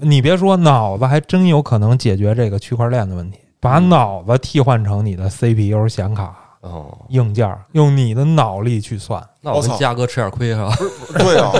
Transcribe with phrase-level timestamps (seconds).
[0.00, 9.20] 你别说，脑子还真有可能解决这个区块链的问题，把脑子替换成你的 CPU 显卡哦，硬件，用你的脑力去算。
[9.40, 10.72] 那我我操跟嘉哥吃点亏是吧？
[11.18, 11.52] 对啊，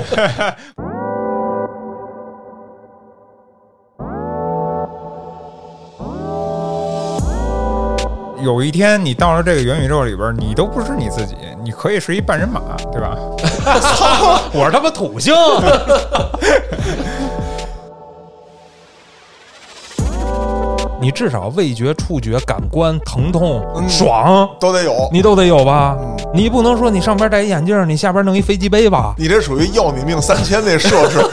[8.45, 11.35] 有一天你到了这个元宇宙里边，你都不是你自己，
[11.65, 12.61] 你可以是一半人马，
[12.93, 13.17] 对吧？
[14.55, 15.35] 我是他妈土星，
[21.01, 25.09] 你至少味觉、触觉、感官、疼痛、嗯爽，都得有。
[25.12, 25.97] 你都得有吧？
[26.01, 29.15] 嗯你不能说你上边戴一眼镜，你下边弄一飞机杯吧？
[29.16, 31.19] 你这属于要你命三千那设置，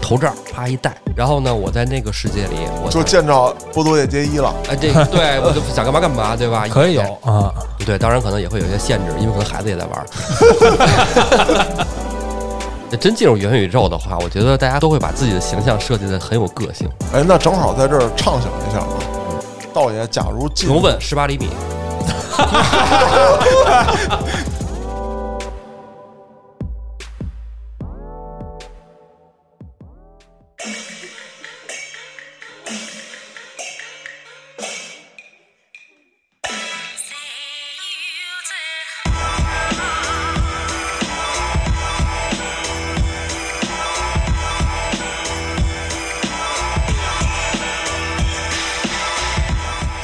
[0.00, 4.54] 头罩啪一戴，然后呢，我在那个世界里，我就见着波多野结衣了。
[4.70, 6.64] 哎，这对我就想干嘛干嘛，对吧？
[6.72, 7.52] 可以有啊，
[7.84, 10.06] 对，当然可能也会有一些限制，因为可能孩子也在玩儿。
[12.90, 16.88] 这真进入元宇宙的话，我觉得大家都会把自己的形象设计的很有个性。
[17.12, 18.86] 哎，那正好在这儿畅想一下啊，
[19.74, 21.48] 道爷，假如进龙问十八厘米，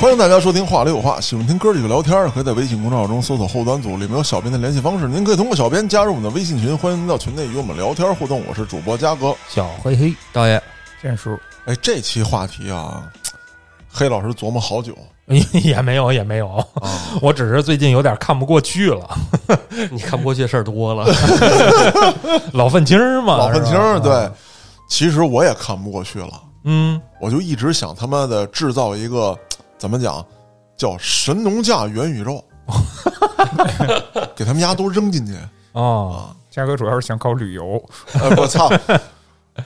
[0.02, 8.42] 欢迎大家收听《话里有话》，喜欢听哥几个聊天，可以在微信公众号中搜索后端组，里面有小编的联系方式，您可以通过小编加入我们的微信群，欢迎您到群内与我们聊天互动。
[8.48, 9.32] 我是主播嘉哥。
[9.48, 10.60] 小黑黑，导演
[11.00, 13.08] 建叔，哎，这期话题啊，
[13.88, 14.92] 黑老师琢磨好久
[15.62, 16.48] 也没有也没有，
[16.80, 19.08] 啊，我只是最近有点看不过去了，
[19.88, 21.06] 你看不过去的事儿多了。
[22.52, 24.28] 老愤青儿嘛，老愤青儿对，，
[24.88, 29.38] 其实我也看不过去了，嗯，我就一直想他妈的制造一个
[29.82, 30.24] 怎么讲，
[30.76, 32.40] 叫神农架元宇宙，
[34.32, 35.34] 给他们家都扔进去。
[35.72, 38.70] 啊，嘉哥主要是想搞旅游，呃，我操，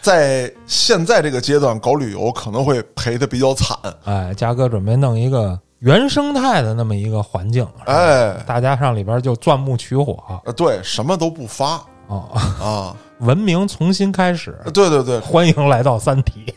[0.00, 3.76] 在现在这个阶段搞旅游可能会赔的比较惨。
[4.04, 12.24] 哎，嘉哥准备弄一个原生态的那么一个环境，哎，大家上里边就钻木取火呃，对，什么都不发哦，
[12.58, 16.54] 啊，文明重新开始，对对对，欢迎来到三体。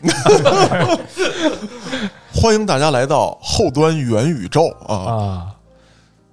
[2.32, 4.94] 欢迎大家来到后端元宇宙啊！
[4.94, 5.46] 啊，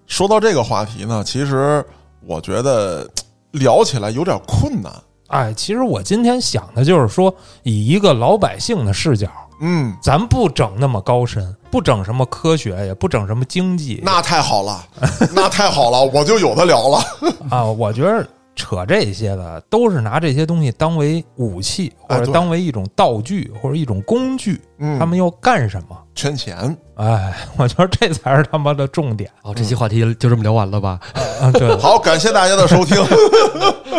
[0.06, 1.84] 说到这个话题呢，其实
[2.26, 3.10] 我觉得
[3.52, 4.92] 聊起来有点困难。
[5.28, 7.34] 哎，其实我今天想的就是说，
[7.64, 9.28] 以一个老百姓的视角，
[9.60, 14.86] 嗯，咱不整那么高深，不整什么科学，也不整什么经济那太好了，
[15.34, 17.00] 那太好了，我就有的聊了。
[17.52, 17.66] 啊。
[17.66, 18.26] 我觉得
[18.58, 24.60] 扯这些的，都是拿这些东西当为武器，或者当为一种道具，或者一种工具。
[24.80, 25.98] 嗯，他们要干什么？
[26.16, 31.00] 圈钱，哎，我觉得这才是他妈的重点哦，这期话题就这么聊完了吧？
[31.40, 31.52] 啊！
[31.54, 32.98] 对， 好，感谢大家的收听。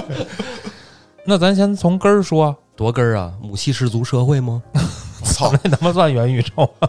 [1.24, 4.62] 那咱先从根儿说，多根儿啊，母系氏族社会吗？
[5.22, 6.88] 操，那他妈算元宇宙吗？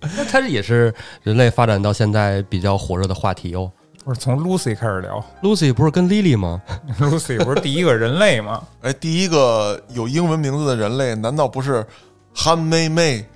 [0.00, 3.72] 那它也是人类发展到现在比较火热的话题哦。
[4.06, 6.62] 不是从 Lucy 开始聊 Lucy 不是跟 Lily 吗？
[7.00, 8.62] Lucy 不是第一个人类吗？
[8.82, 11.84] 哎，第一个有英文名字的人类，难道不是
[12.32, 13.26] 憨妹妹？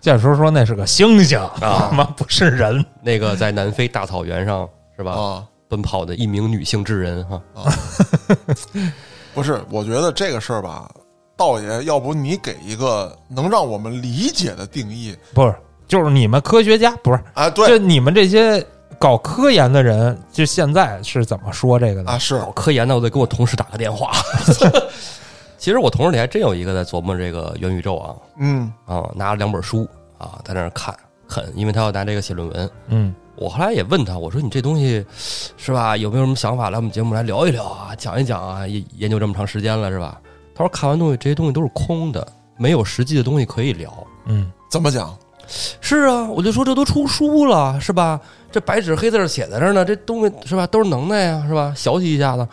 [0.00, 2.84] 这时候说那是个猩猩啊他妈不是人。
[3.02, 5.10] 那个在南非大草原上是吧？
[5.14, 7.42] 啊，奔跑的一名女性智人哈。
[7.54, 7.64] 啊
[9.34, 10.88] 不是，我觉得这个事儿吧，
[11.36, 15.12] 道爷，要不你给一个能让我们理解的定义？
[15.34, 15.52] 不是，
[15.88, 18.64] 就是你们科学家，不是，啊，对就对你们这些
[18.98, 22.10] 搞科研的人，就现在是怎么说这个的？
[22.10, 24.10] 啊，是搞科研的，我得给我同事打个电话。
[25.58, 30.94] 其实我同事里还真有一个在琢磨这个元宇宙啊嗯啊，拿了两本书啊，在那儿看
[31.28, 32.70] 啃，因为他要拿这个写论文。
[32.88, 35.04] 嗯，我后来也问他，我说你这东西
[35.56, 35.96] 是吧？
[35.96, 38.66] 有没有什么想法来我们节目来聊一聊啊，讲一讲啊？
[38.66, 40.20] 研研究这么长时间了是吧？
[40.54, 42.26] 他说看完东西这些东西都是空的，
[42.56, 43.92] 没有实际的东西可以聊。
[44.26, 45.16] 嗯，怎么讲？
[45.80, 48.20] 是啊，我就说这都出书了，是吧？
[48.50, 51.72] 这白纸黑字写在这呢，这东西是吧，都是能耐呀，是吧？
[51.76, 52.46] 小气一下子。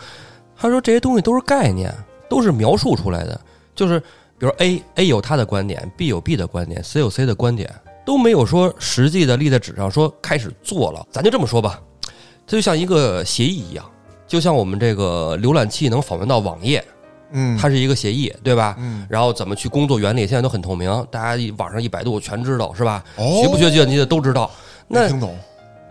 [0.56, 1.94] 他说这些东西都是概念，
[2.30, 3.40] 都是描述出来的，
[3.76, 4.00] 就是
[4.38, 7.70] 比如 A A 有他的观点，B 有 B 的观点，C 有 C 的观点，
[8.06, 11.06] 都没有说实际的立在纸上说开始做了。
[11.12, 11.82] 咱就这么说吧，
[12.48, 13.86] 这就像一个协议一样，
[14.28, 16.84] 就像我们这个浏览器能访问到网页，
[17.34, 18.76] 嗯，它是一个协议，对吧？
[18.80, 23.04] 嗯然后怎么去工作原理，现在都很透明，大家网上一百度全知道，是吧？
[23.18, 24.50] 哦学不学计算机的都知道。
[24.88, 25.38] 那听懂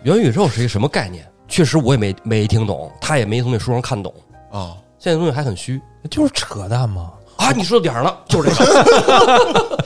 [0.05, 1.27] 元宇宙是一个什么概念？
[1.49, 4.12] 确实我也没没听懂，他也没从那书上看懂。
[4.50, 4.77] 啊？
[4.99, 5.81] 现在东西还很虚
[6.11, 7.12] 就是扯淡嘛。
[7.37, 7.50] 啊！
[7.50, 9.85] 你说到点儿了，就是这个。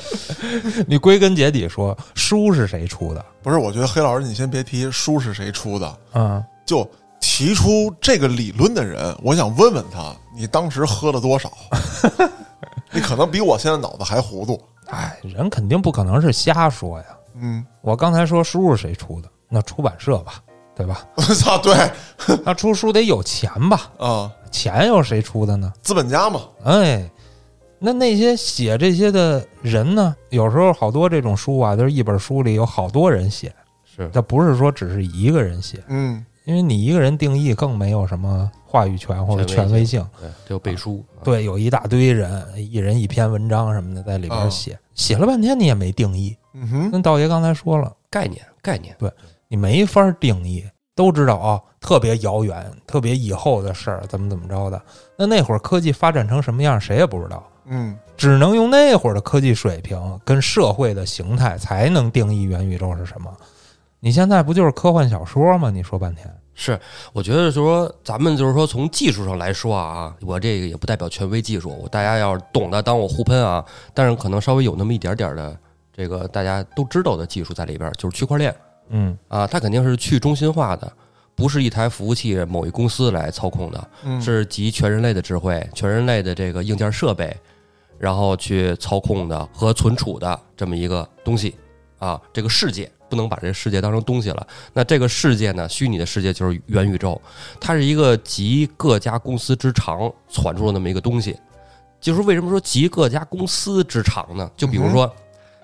[0.86, 3.24] 你归根结底说，书是谁出的？
[3.42, 6.86] 不是，我觉得黑老师，你先别提书是谁出的，嗯，就
[7.20, 11.50] 提出这个理论的人，我想问问他，你当时喝了多少？
[12.92, 14.60] 你可能比我现在脑子还糊涂。
[14.86, 17.04] 哎，人肯定不可能是瞎说呀。
[17.38, 19.28] 嗯，我刚才说书是谁出的？
[19.48, 20.40] 那出版社吧，
[20.74, 21.04] 对吧？
[21.14, 21.74] 我 操，对
[22.44, 23.90] 那出书得有钱吧？
[23.98, 25.72] 啊，钱又是谁出的呢？
[25.82, 27.10] 资本家嘛，哎，
[27.78, 30.14] 那那些写这些的人呢？
[30.30, 33.54] 有时候好多这种书啊，就是一本书里有好多人写，
[33.84, 40.00] 是它不是说只是一个人写，嗯，因为你一个人定义更没有什么话语权或者权威性。
[40.20, 41.04] 对，这有背书。
[41.18, 46.36] 啊，对，有一大堆人，一人一篇文章什么的在里边写，写了半天你也没定义。
[46.54, 48.94] 嗯哼，跟道爷刚才说了，概念概念。
[48.96, 49.12] 对
[49.48, 50.64] 你没法定义，
[50.94, 54.80] 都知道啊、特别遥远、特别以后的事儿，怎么怎么着的。
[55.16, 63.36] 那那会儿科技发展成什么样，谁也不知道，嗯，只能用那会儿的科技水平跟社会的形态，才能定义元宇宙是什么。
[64.00, 65.70] 你现在不就是科幻小说吗？
[65.70, 66.78] 你说半天，是，
[67.12, 73.64] 我觉得就是说，咱们就是说从技术上来说啊，我这个也不代表权威技术，我大家要是懂得，当我互喷啊，
[73.94, 75.56] 但是可能稍微有那么一点点的
[75.92, 78.54] 这个大家都知道的技术在里边，就是区块链
[78.90, 80.92] 嗯啊，它肯定是去中心化的，
[81.34, 87.34] 不是一台服务器某一公司来操控的，嗯是集全人类的智慧、全人类的这个硬件设备，
[87.98, 91.56] 然后去操控的和存储的这么一个东西
[91.98, 92.20] 啊。
[92.32, 94.46] 这个世界不能把这个世界当成东西了。
[94.72, 97.20] 那这个世界呢，虚拟的世界就是元宇宙，
[97.60, 101.36] 它是一个集各家公司之长传出的那么一个东西。
[101.98, 104.48] 就是为什么说集各家公司之长呢？
[104.56, 105.10] 就比如说，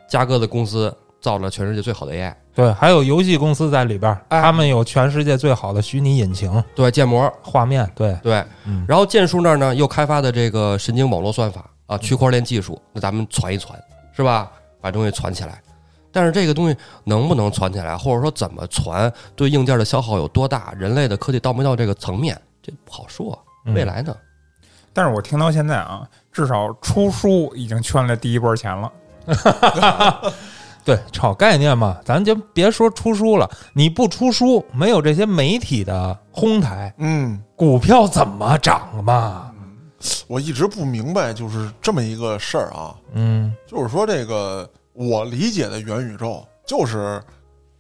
[0.09, 13.79] 嘉哥的公司造了全世界最好的 AI，对，还有游戏公司在里边，哎他们有全世界最好的虚拟引擎、对建模，画面，对，对，嗯然后建树那儿呢又开发的这个神经网络算法啊，区块链技术，那咱们传一传，
[14.17, 14.51] 是吧？
[14.81, 15.63] 把东西传起来。
[16.13, 23.39] 但是这个东西能不能传起来，或者说怎么传，对硬件的消耗有多大，人类的科技到没到这个层面，这不好说。
[23.65, 24.15] 嗯未来呢？
[24.93, 28.93] 但是我听到现在啊，至少出书已经圈了第一波钱了。
[30.85, 39.49] 对，炒概念嘛，咱就别说出书了，你不出书，没有这些媒体的哄抬，嗯，股票怎么涨嘛？
[40.27, 47.23] 我一直不明白，就是这么一个事儿啊，嗯就是说这个我理解的元宇宙，就是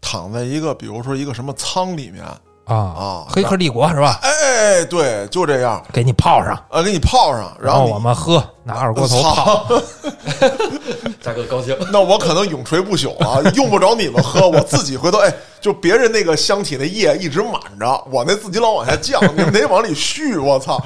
[0.00, 2.24] 躺在一个比如说一个什么舱里面
[2.64, 4.18] 啊，啊，黑客帝国是吧？
[4.22, 9.66] 哎，对，就这样，给你泡上，啊，给你泡上，然后我们喝，拿二锅头泡。
[11.22, 11.76] 大哥高兴。
[11.92, 20.82] 那我可能永垂不朽啊，用不着你们喝，我自己回头哎，就别人那个箱体那液一直满着，我那自己老往下降，你们得往里续，我操！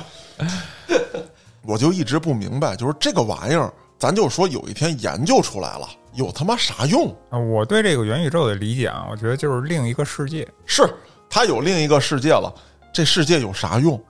[1.62, 7.14] 我就一直不明白，就是这个玩意儿，咱就说有一天研究出来了，有他妈啥用？
[7.30, 10.46] 啊，我对这个元宇宙的理解啊，我觉得就是另一个世界。
[10.64, 10.82] 是
[11.28, 12.52] 它有另一个世界了，
[12.92, 14.02] 这世界有啥用？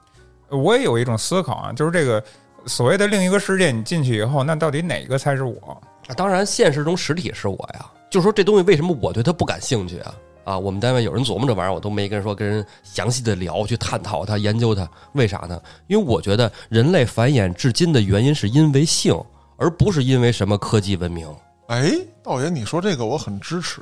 [0.49, 2.23] 我也有一种思考啊，就是这个
[2.65, 5.81] 所谓的另一个世界，你进去以后，那到底哪个才是我？
[6.15, 7.85] 当然，现实中实体是我呀。
[8.09, 10.15] 就说这东西为什么我对它不感兴趣啊？
[10.45, 14.89] 啊，我们单位有人琢磨这玩意儿，我都没跟人说跟人详细的聊，去探讨它、研究它。
[15.11, 15.61] 为啥呢？
[15.87, 19.13] 因为我觉得人类繁衍至今的原因是因为性，
[19.57, 21.27] 而不是因为什么科技文明，
[21.67, 21.91] 哎，
[22.23, 23.81] 道爷，你说这个我很支持。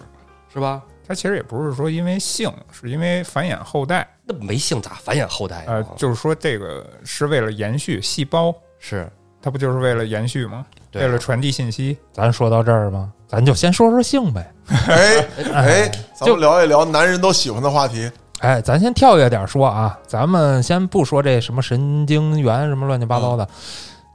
[0.54, 0.82] 是吧？
[1.06, 4.08] 他其实也不是说因为性，是因为繁衍后代。
[4.24, 9.08] 那没性咋繁衍后代啊、呃，就是说这个是为了延续细胞，是
[9.42, 10.66] 它不就是为了延续吗？
[10.90, 11.96] 对为了传递信息。
[12.14, 13.12] 咱说到这儿吗？
[13.28, 14.52] 咱就先说说性呗。
[14.88, 18.10] 哎哎，咱就们聊一聊男人都喜欢的话题。
[18.40, 23.48] 哎，咱先跳跃点说啊，咱们先不说这什么神经元什么乱七八糟的，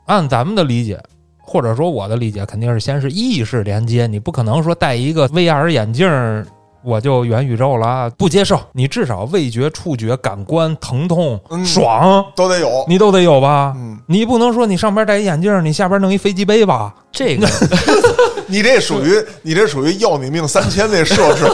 [0.07, 1.00] 按咱们的理解，
[1.50, 6.47] 或者说我的理解，肯定是先是意识连接，你不可能说戴一个 VR 眼镜儿
[6.85, 8.61] 我就元宇宙了啊，不接受。
[8.73, 13.73] 你至少味觉、触觉、感官、疼痛、嗯爽，都得有，你都得有吧？
[13.76, 16.95] 嗯，你不能说你上边戴一眼镜，你下边弄一飞机杯吧？
[17.11, 17.49] 这个
[18.47, 21.45] 你这属于 你这属于要你命三千那设置，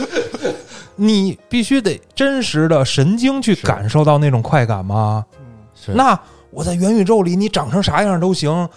[0.94, 5.24] 你必须得真实的神经去感受到那种快感吗？
[5.74, 6.18] 是那
[6.50, 8.68] 我在元宇宙里，你长成啥样都行，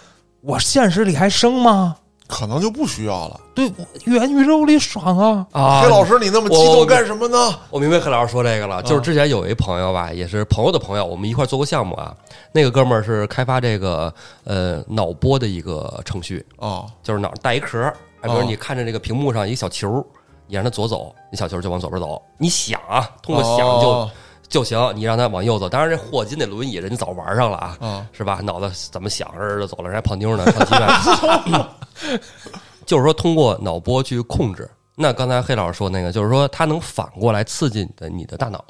[0.44, 1.96] 我现实里还生吗？
[2.28, 3.40] 可能就不需要了。
[3.54, 5.48] 对，我元宇宙里爽啊！
[5.52, 7.38] 啊，黑老师，你那么激动干什么呢？
[7.70, 12.14] 我明白黑老师说这个了，就是之前有一朋友吧，也是朋友的朋友，我们一块做过项目啊。
[12.52, 20.04] 那个哥们儿是开发这个呃脑波的一个程序，啊，就是脑带一壳儿，哎，比如哦你看着这个屏幕上一个小球儿，
[20.48, 22.22] 你让它左走，那小球就往左边走。
[22.38, 24.12] 你想啊，通过想就哦
[24.54, 25.68] 就行，你让他往右走。
[25.68, 28.40] 当然，这霍金那轮椅人家早玩上了啊，啊，是吧？
[28.44, 31.68] 脑子怎么想着就走了，人家泡妞呢，唱鸡蛋。
[32.86, 34.70] 就是说，通过脑波去控制。
[34.94, 38.64] 那刚才黑老师说那个，就是说，它能反过来刺激你的你的大脑，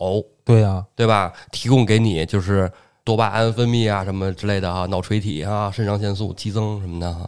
[0.46, 1.34] 对呀、对吧？
[1.52, 2.72] 提供给你就是
[3.04, 7.28] 多巴胺分泌啊，什么之类的啊，脑垂体啊，肾上腺素激增什么的啊。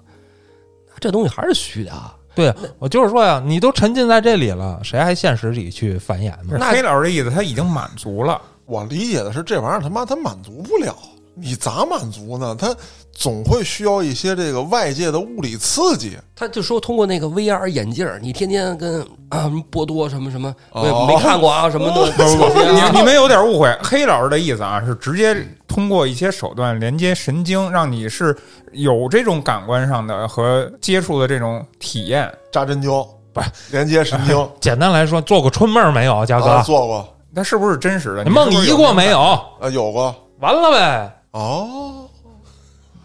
[1.01, 2.15] 这东西还是虚的啊。
[2.35, 6.57] 对，我就是说呀，你都沉浸在这里了，谁还现实里去繁衍呢？
[6.59, 8.41] 那黑老师的意思，他已经满足了。
[8.65, 10.95] 我理解的是这玩意儿他妈他满足不了，
[11.35, 12.55] 你咋满足呢？
[12.59, 12.75] 他
[13.15, 16.17] 总会需要一些这个外界的物理刺激。
[16.35, 22.11] 他就说通过那个 VR 眼镜儿，你天天跟 啊什么波多什么什么，我也哦没看过啊什么的。
[22.93, 23.75] 你你们有点误会。
[23.81, 25.35] 黑老师的意思啊，是直接
[25.67, 28.35] 通过一些手段连接神经，让你是
[28.73, 32.31] 有这种感官上的和接触的这种体验。
[32.51, 36.47] 扎针灸不是连接神经 简单来说，做过春梦没有，嘉哥？
[36.47, 38.23] 啊，做过那是不是真实的？
[38.25, 39.19] 你梦遗过没有？
[39.59, 41.11] 啊，有过完了呗。
[41.31, 42.04] 哦，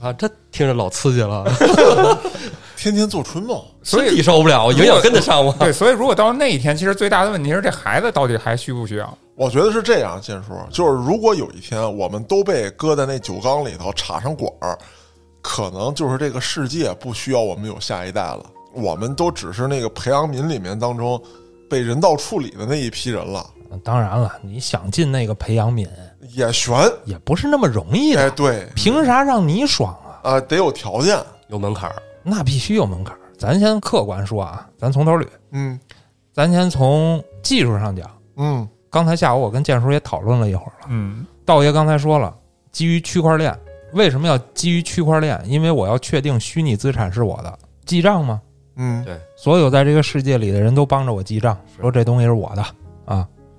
[0.01, 1.45] 啊，这听着老刺激了，
[2.75, 3.63] 天天做春梦。
[3.83, 5.55] 身体受不了，我营养跟得上吗？
[5.59, 9.19] 对，所以如果到那一天，其实最大的问题是这孩子到底还需不需要？
[9.37, 14.79] 我觉得是这样，建叔，就是如果有一天我们都被搁在那酒缸里头插上管儿，
[15.43, 21.23] 可能就是这个世界不需要我们有下一代了，我们都只是那个培养皿里面当中
[21.69, 23.45] 被人道处理的那一批人了，
[23.79, 25.89] 当然了，你想进那个培养皿
[26.35, 26.75] 也悬。
[27.05, 30.33] 也不是那么容易哎，的，对，凭啥让你爽啊？
[30.33, 31.19] 啊、得有条件。
[31.49, 33.21] 有门槛儿，那必须有门槛儿。
[33.37, 35.79] 咱先客观说啊，咱从头捋，嗯
[36.33, 38.09] 咱先从技术上讲。
[38.37, 42.33] 嗯刚才下午我跟建叔也讨论了一会儿了，嗯，道爷刚才说了，
[42.71, 43.53] 基于区块链，
[43.95, 45.41] 为什么要基于区块链？
[45.45, 48.41] 因为我要确定虚拟资产是我的，记账吗？
[48.77, 52.71] 嗯，对所有在这个世界里的人都帮着我记账，说这东西是我的啊，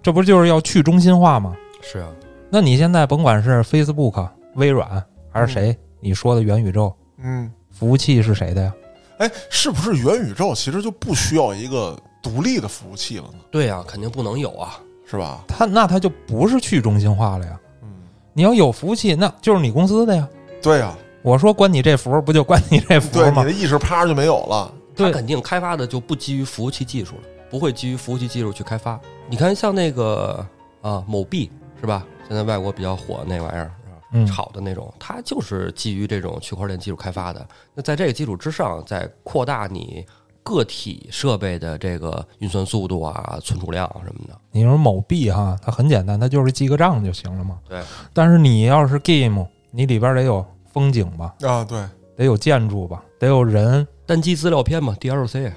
[0.02, 1.56] 这不就是要去中心化吗？
[1.82, 2.10] 是啊，
[2.50, 8.74] 那你现在甭管是 Facebook、微软还是谁，你说的元宇宙嗯，服务器是谁的呀？
[9.20, 13.40] 哎，是不是元宇宙其实就不需要一个独立的服务器了呢？
[13.52, 14.80] 对呀、肯定不能有啊。
[15.06, 15.44] 是吧？
[15.46, 17.60] 它那它就不是去中心化了呀。
[17.84, 17.90] 嗯，
[18.32, 20.26] 你要有服务器，那就是你公司的呀。
[20.62, 23.52] 对呀、我说关你这服，不就关你这服吗对你的？
[23.52, 24.74] 意识啪就没有了。
[24.96, 29.00] 对它肯定开发的就不基于服务器技术了，不会基于服务器技术去开发。
[29.30, 30.44] 你看，像那个
[30.82, 32.04] 啊，某币是吧？
[32.28, 37.46] 现在外国比较火那玩意儿，是吧嗯炒的那种，它就是基于这种区块链技术开发的。
[37.76, 40.06] 那在这个基础之上，再扩大你
[40.44, 44.40] 个体设备的这个运算速度啊、存储量什么的。
[44.52, 47.60] 你说某币哈，它很简单，它就是记个账就行了嘛。
[47.68, 47.82] 对。
[48.14, 51.84] 但是你要是 game，你里边得有风景吧，啊，对，
[52.16, 55.52] 得有建筑吧，得有人，单机资料片嘛，DLC，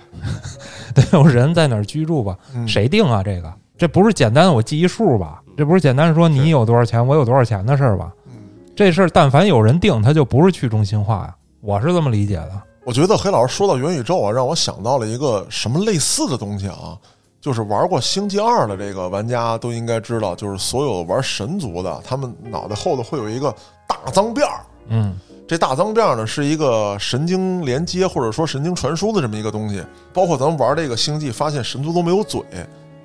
[0.95, 2.39] 得有人在哪儿居住吧？
[2.55, 3.23] 嗯、谁定啊？
[3.23, 5.43] 这个这不是简单的我记一数吧？
[5.57, 8.13] 这不是简单说你有多少钱，我有多少钱的事儿吧？
[8.27, 8.35] 嗯，
[8.75, 11.35] 这事儿但凡有人定，它就不是去中心化呀。
[11.61, 12.53] 我是这么理解的。
[12.85, 16.99] 我觉得黑老师说到元宇宙啊，让我想到了一个什么类似的东西啊，
[17.41, 23.55] 就是玩过《星际二》的这个玩家都应该知道，就是所有玩神族的，他们脑袋后头会有一个
[23.89, 24.61] 大脏辫儿。
[24.89, 29.85] 嗯，这大脏辫儿呢，是一个神经连接或者说神经传输的这么一个东西。
[30.13, 32.41] 包括咱们玩这个星际，发现神族都没有嘴，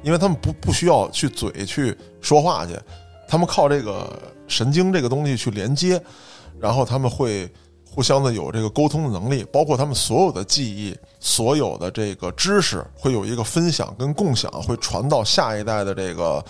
[0.04, 2.80] 因为他们不不需要去嘴去说话去，
[3.28, 4.18] 他们靠这个
[4.48, 6.02] 神经这个东西去连接，
[6.58, 7.52] 然后他们会
[7.86, 16.42] 互相的有这个沟通的能力，包括他们所有的记忆、所有的这个知识会有一个分享跟共享，会传到下一代的这个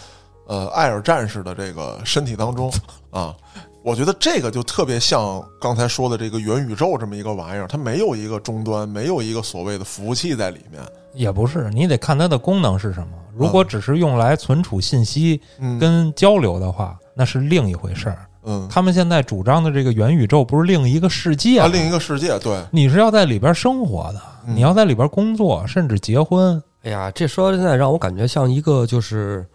[0.46, 2.72] 呃艾尔战士的这个身体当中
[3.10, 3.36] 啊。
[3.82, 10.82] 我觉得这个就特别像刚才说的这个元宇宙这么一个玩意儿，它没有一个终端，没有一个所谓的服务器在里面。
[11.14, 13.08] 也不是，你得看它的功能是什么。
[13.36, 18.26] 如果只是用来存储信息嗯跟交流的话，那是另一回事儿。
[18.44, 26.62] 嗯，他们现在主张的这个元宇宙不是另一个世界啊，另一个世界，对，你是要在里边生活的，嗯你要在里边工作，甚至结婚。
[26.84, 29.46] 哎呀，这说到现在让我感觉像一个就是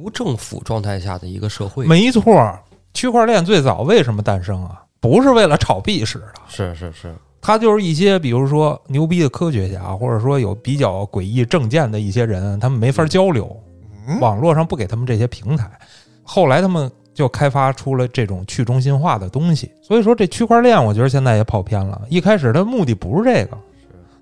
[0.00, 1.86] 无政府状态下的一个社会。
[1.86, 2.60] 没错儿，
[2.98, 4.82] 区块链最早为什么诞生啊？
[4.98, 13.56] 不是为了炒币使的，是是是，它就是一些比如说牛逼的科学家，或者说有比较诡异政见的一些人，他们没法交流，
[14.08, 15.70] 嗯网络上不给他们这些平台。
[16.24, 19.70] 后来他们就开发出了这种去中心化的东西。
[19.80, 22.02] 所以说这区块链，我觉得现在也跑偏了。
[22.08, 23.56] 一开始它目的不是这个，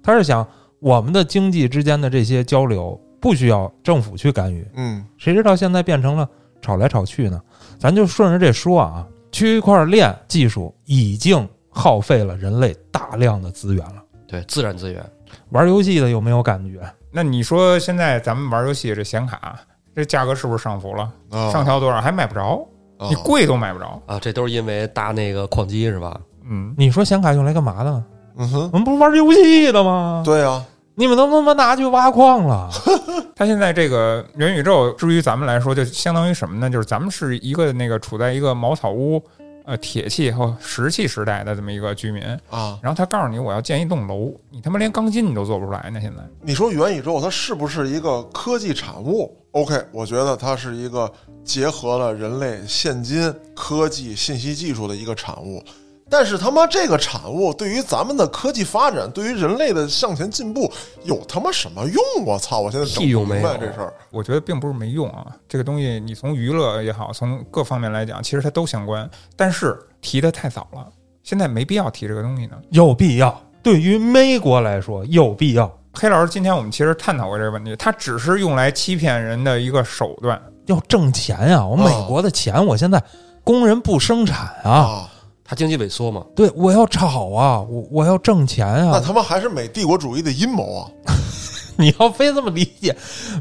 [0.02, 0.47] 他是想
[0.80, 4.68] 我们的经济之间的这些交流不需要政府去干预。
[4.75, 6.28] 嗯谁知道现在变成了
[6.61, 7.40] 炒来炒去呢？
[7.78, 14.02] 咱就顺着这说啊，区块链技术已经耗费了人类大量的资源了。
[14.26, 15.04] 对自然资源。
[15.50, 16.80] 玩游戏的有没有感觉？
[17.11, 19.59] 那你说现在咱们玩游戏这显卡
[19.95, 21.11] 这价格是不是上浮了？
[21.30, 22.66] 啊上调多少还买不着，
[22.99, 24.00] 啊你贵都买不着。
[24.06, 26.21] 啊，这都是因为搭那个矿机是吧？
[26.49, 28.02] 嗯，你说显卡用来干嘛的？
[28.38, 30.23] 嗯哼，我们不是玩游戏的吗？
[30.25, 30.64] 对啊呀，
[30.99, 32.71] 你们都他妈拿去挖矿了。
[33.37, 36.71] 它现在这个元宇宙，至于咱们来说，就相当于什么呢？
[36.71, 39.23] 就是咱们是一个那个处在一个茅草屋、
[39.67, 46.00] 呃铁器和石器时代的这么一个居民，啊，然后他告诉你我要建一栋楼，你他妈连钢筋你都做不出来呢！
[46.00, 51.12] 现在你说元宇宙它是不是一个科技产物？OK，我觉得它是一个
[51.45, 55.62] 结合了人类现今科技信息技术的一个产物。
[56.09, 60.73] 但是他妈这个产物对于咱们的科技发展，对于人类的向前进步
[61.03, 62.25] 有他妈什么用？
[62.25, 62.61] 我操！
[62.61, 63.93] 我现在整不明屁用没有白这事儿。
[64.13, 70.87] 我觉得并不是没用啊，这个东西你从娱乐也好，从各方面来讲，其实它都相关，但是提的太早了，
[71.25, 72.57] 现在没必要提这个东西呢。
[72.71, 80.41] 有必要，对于美国来说有必要，黑老师，今天我们其实探讨过这个问题，它只是用来欺骗人的一个手段。
[80.67, 81.65] 要挣钱呀！
[81.65, 83.03] 我美国的钱，我现在
[83.45, 85.11] 工人不生产啊，啊，
[85.47, 88.91] 它经济萎缩嘛，对我要炒啊，我我要挣钱啊。
[88.93, 90.91] 那他妈还是美帝国主义的阴谋啊！
[91.79, 92.97] 你要非这么理解，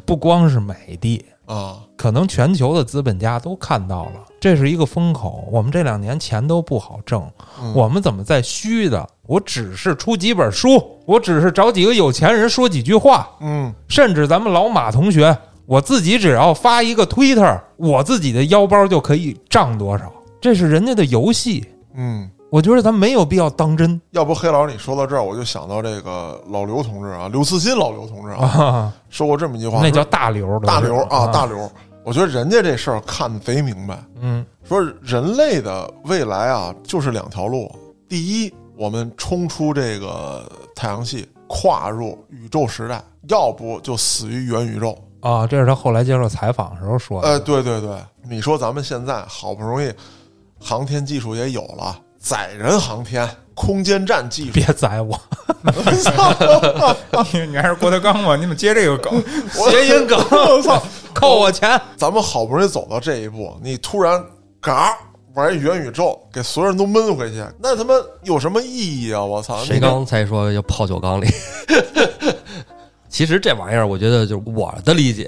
[0.05, 5.47] 不光是美的，啊，可能全球的资本家都看到了，这是一个风口。
[5.51, 7.27] 我们这两年钱都不好挣，
[7.62, 9.07] 嗯我们怎么在虚的？
[9.25, 15.35] 我只是出几本书，我只是找几个有钱人说几句话，嗯，甚至咱们老马同学，
[15.65, 20.12] 我自己只要发一个 Twitter，我自己的腰包就可以涨多少。
[20.41, 31.69] 这是人家的游戏，嗯，我觉得咱没有必要当真要不黑老师你说到这儿，我就想到这个老刘同志啊，刘慈欣老刘同志啊，啊，说过这么一句话，那叫大刘，大刘啊，大刘。
[32.03, 37.71] 我觉得人家这事儿看得贼明白，嗯说人类的未来啊，就是两条路。
[38.07, 42.97] 第一，我们冲出这个太阳系，跨入宇宙时代；
[43.27, 44.95] 要不就死于元宇宙。
[45.21, 47.27] 啊，这是他后来接受采访时候说的。
[47.27, 47.97] 哎，对对对，
[48.29, 49.91] 你说咱们现在好不容易，
[50.59, 55.19] 航天技术也有了，载人航天、空间站技术，别宰我，
[57.31, 58.35] 你你还是郭德纲吧？
[58.35, 59.13] 你怎么接这个梗？
[59.70, 60.81] 谐音梗， 我操，
[61.13, 61.79] 扣我钱。
[61.98, 64.24] 咱们好不容易走到这一步，你突然
[64.59, 64.98] 嘎
[65.33, 69.24] 玩一元宇宙，给所有人都闷回去，那他妈有什么意义啊？
[69.24, 69.63] 我操！
[69.63, 71.27] 谁刚才说要泡酒缸里？
[73.09, 75.24] 其实这玩意儿，我觉得就是我的理解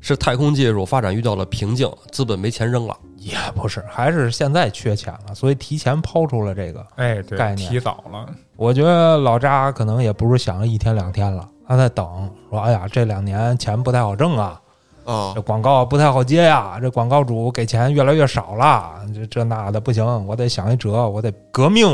[0.00, 2.96] 是太空技术发展遇到了瓶颈，资本没钱扔了。
[3.18, 6.86] 也不是，还是现在缺钱了，所以提前抛出了这个。
[6.96, 8.26] 哎，对，概念提早了。
[8.56, 14.58] 我觉得老扎可能也不是想了一天两天了，他在等，说哎呀，这两年钱不太好挣啊，
[15.04, 21.86] 啊这广告不太好接呀，这广告主给钱越来越少了，这这那的不行，我得想一辙，我得革命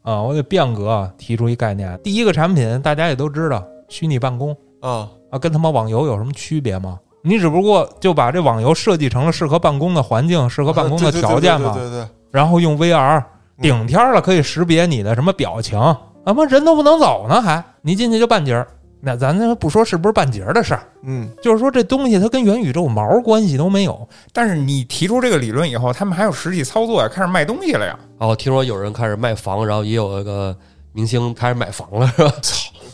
[0.00, 2.00] 啊，我得变革，提出一概念。
[2.02, 6.98] 第一个产品大家也都知道，虚拟办公啊啊，跟他妈网游有什么区别吗？
[7.22, 13.22] 你只不过就把这网游设计成了适合办公的环境、适合办公的条件嘛，对对然后用 VR
[13.60, 18.66] 顶天儿了，可以识别你的什么表情，啊妈人都不能走呢，还你进去就半截儿。
[19.02, 24.06] 那咱就不说是不是半截儿的事儿，嗯就是说这东西它跟元宇宙毛关系都没有。
[24.30, 27.98] 但是你提出这个理论以后，他们还有实际操作呀，开始卖东西了呀。
[28.18, 30.54] 哦，听说有人开始卖房，然后也有一个
[30.92, 32.30] 明星开始买房了，是吧？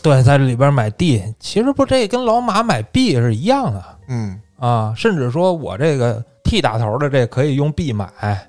[0.03, 4.95] 对，在里边买地，其实不这跟老马买币是一样的嗯啊。
[4.97, 8.09] 甚至说我这个 T 打头的这可以用币买，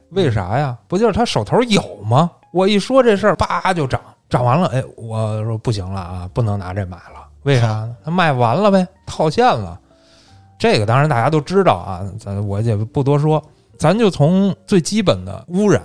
[0.10, 0.78] 为啥呀？
[0.88, 2.30] 不就是他手头有吗？
[2.54, 7.96] 我一说这事儿，叭就涨，涨完了，哎，我说不行了啊，不能拿这买了，为啥呢？
[8.06, 9.80] 他卖完了呗，套现了。
[10.60, 13.44] 这个当然大家都知道啊，咱我也不多说，
[13.78, 15.84] 咱就从最基本的污染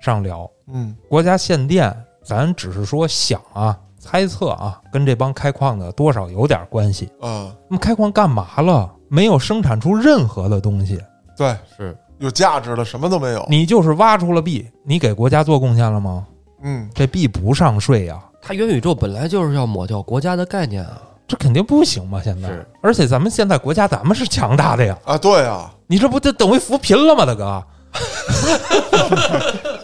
[0.00, 0.48] 上聊。
[0.70, 7.10] 嗯国家限电，咱只是说想啊，猜测啊，跟这帮开矿的多少有点关系。
[7.20, 8.90] 啊，那么开矿干嘛了？
[9.08, 10.98] 没有生产出任何的东西，
[11.36, 13.46] 对，是有价值的什么都没有。
[13.50, 16.26] 你就是挖出了币，你给国家做贡献了吗？
[16.62, 21.02] 嗯这币不上税呀、它元宇宙本来就是要抹掉国家的概念啊。
[21.26, 22.22] 这肯定不行嘛！
[22.24, 27.62] 现在是，而且咱们现在国家咱们是强大的呀，啊，对啊，你这不就等于扶贫了吗，大哥？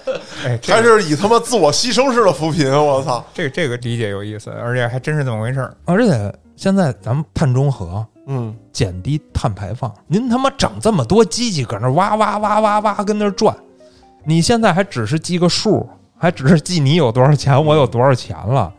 [0.44, 3.24] 哎，这还是以他妈自我牺牲式的扶贫，我操！
[3.33, 5.74] 这个这个理解有意思，而且还真是这么回事儿。
[5.87, 9.92] 而且现在咱们碳中和，嗯减低碳排放。
[10.07, 13.57] 您他妈整这么多机器搁那哇哇哇哇哇跟那儿转，
[14.24, 18.72] 你现在还只是记个数，还只是记你有多少钱，我有多少钱了。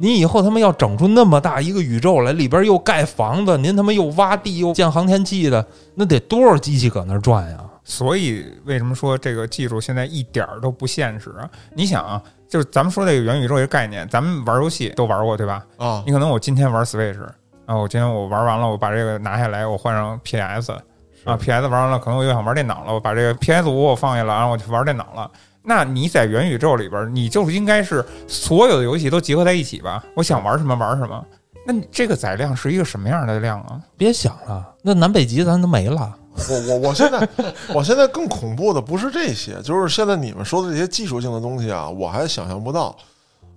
[0.00, 7.58] 你以后他妈要整出那么大一个宇宙来，里边又盖房子，您他妈又挖地又建航天器的，那得多少机器搁那儿转呀？
[7.90, 11.48] 所以为什么说这个技术现在一点儿都不现实啊？
[11.74, 15.64] 你想啊，就是咱们说这个元宇宙一个概念，咱们玩游戏都玩过对吧？
[15.78, 17.18] 啊你可能我今天玩 Switch，
[17.64, 20.70] 啊，我今天我玩完了，我把这个拿下来，我换上 PS，
[21.24, 25.30] 啊，PS 玩完了，可能我又想玩电脑了，我把这个 PS 五我放下了，然后我去玩电脑了。
[25.62, 30.04] 那你在元宇宙里边，你就是应该是所有的游戏都结合在一起吧？
[30.14, 31.24] 我想玩什么玩什么。
[31.66, 33.80] 那这个载量是一个什么样的量啊？
[33.96, 36.14] 别想了，那南北极咱都没了。
[36.48, 37.28] 我我我现在
[37.74, 42.96] 我现在更恐怖的不是这些，就是现在你们说的这些技术性的东西啊，我还想象不到。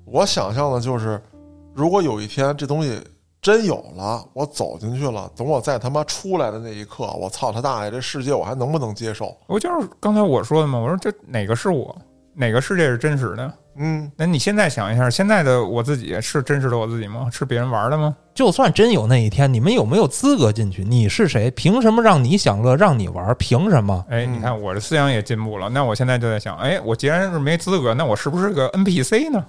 [0.05, 1.21] 我想象的就是，
[1.73, 2.99] 如果有一天这东西
[3.41, 9.35] 真有了，我走进去了，等我再他妈出来的那一刻，我操他大爷，这世界我还能不能接受？
[9.47, 11.95] 我就是刚才我说的嘛，我说这哪个是我，
[12.33, 13.53] 哪个世界是真实的？
[13.77, 17.27] 嗯，那你现在想一下，现在的我自己是真实的我自己吗？
[17.31, 18.15] 是别人玩的吗？
[18.33, 20.83] 就算真有那一天，你们有没有资格进去？
[20.83, 21.49] 你是谁？
[21.51, 23.33] 凭什么让你享乐，让你玩？
[23.39, 24.03] 凭什么？
[24.09, 25.69] 哎，嗯你看我的思想也进步了。
[25.69, 29.43] 那我现在就在想，哎，我既然是没资格，那我是不是个 NPC 呢？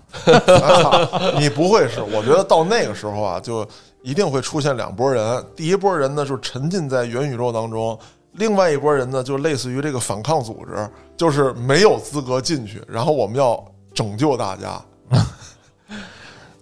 [1.38, 2.00] 你不会是？
[2.00, 3.66] 我觉得到那个时候啊，就
[4.02, 5.44] 一定会出现两拨人。
[5.56, 7.96] 第一拨人呢，就沉浸在元宇宙当中；
[8.32, 12.82] 另外一拨人呢，就类似于这个反抗组织，就是没有资格进去。
[12.88, 14.82] 然后我们要拯救大家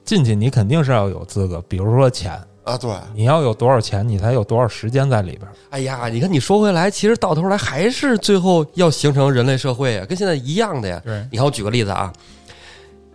[0.05, 2.33] 进去你肯定是要有资格，比如说钱，
[2.65, 2.77] 啊！
[2.77, 5.43] 对，你要有多少钱，你才有多少时间在里边。
[5.71, 11.01] 哎呀，你看你说回来，其实到头来还是最后要形成人类社会啊，跟现在一样的呀。
[11.05, 12.13] 对，你看，我举个例子啊，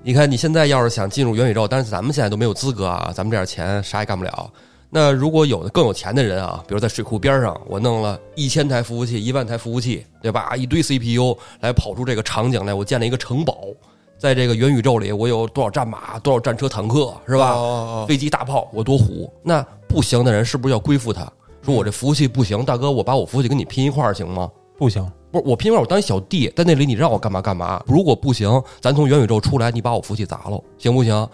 [0.03, 4.49] 你看你现在要是想进入元宇宙，但是咱们现在都没有资格啊，咱们这点钱啥也干不了。
[4.89, 10.55] 那如果有的更有钱的人啊，比如在水库边上，我弄了一千台服务器、一万台服务器，对吧？
[10.55, 13.65] 一堆 CPU 来跑出这个场景来，我建了一个城堡，
[14.17, 18.05] 在这个元宇宙里，我有多少战马、多少战车、坦克，是吧？
[18.07, 19.31] 飞机、大炮，我多虎。
[19.43, 21.29] 那不行的人是不是要归附他？
[21.61, 24.49] 说我这服务器不行，大哥，我把我服务器跟你拼一块儿行吗？
[24.77, 27.83] 不行，不是我拼一块儿，我当小弟，在那里你让我干嘛干嘛。
[27.87, 31.27] 如果不行，咱从元宇宙出来，你把我服务器砸了，行不行？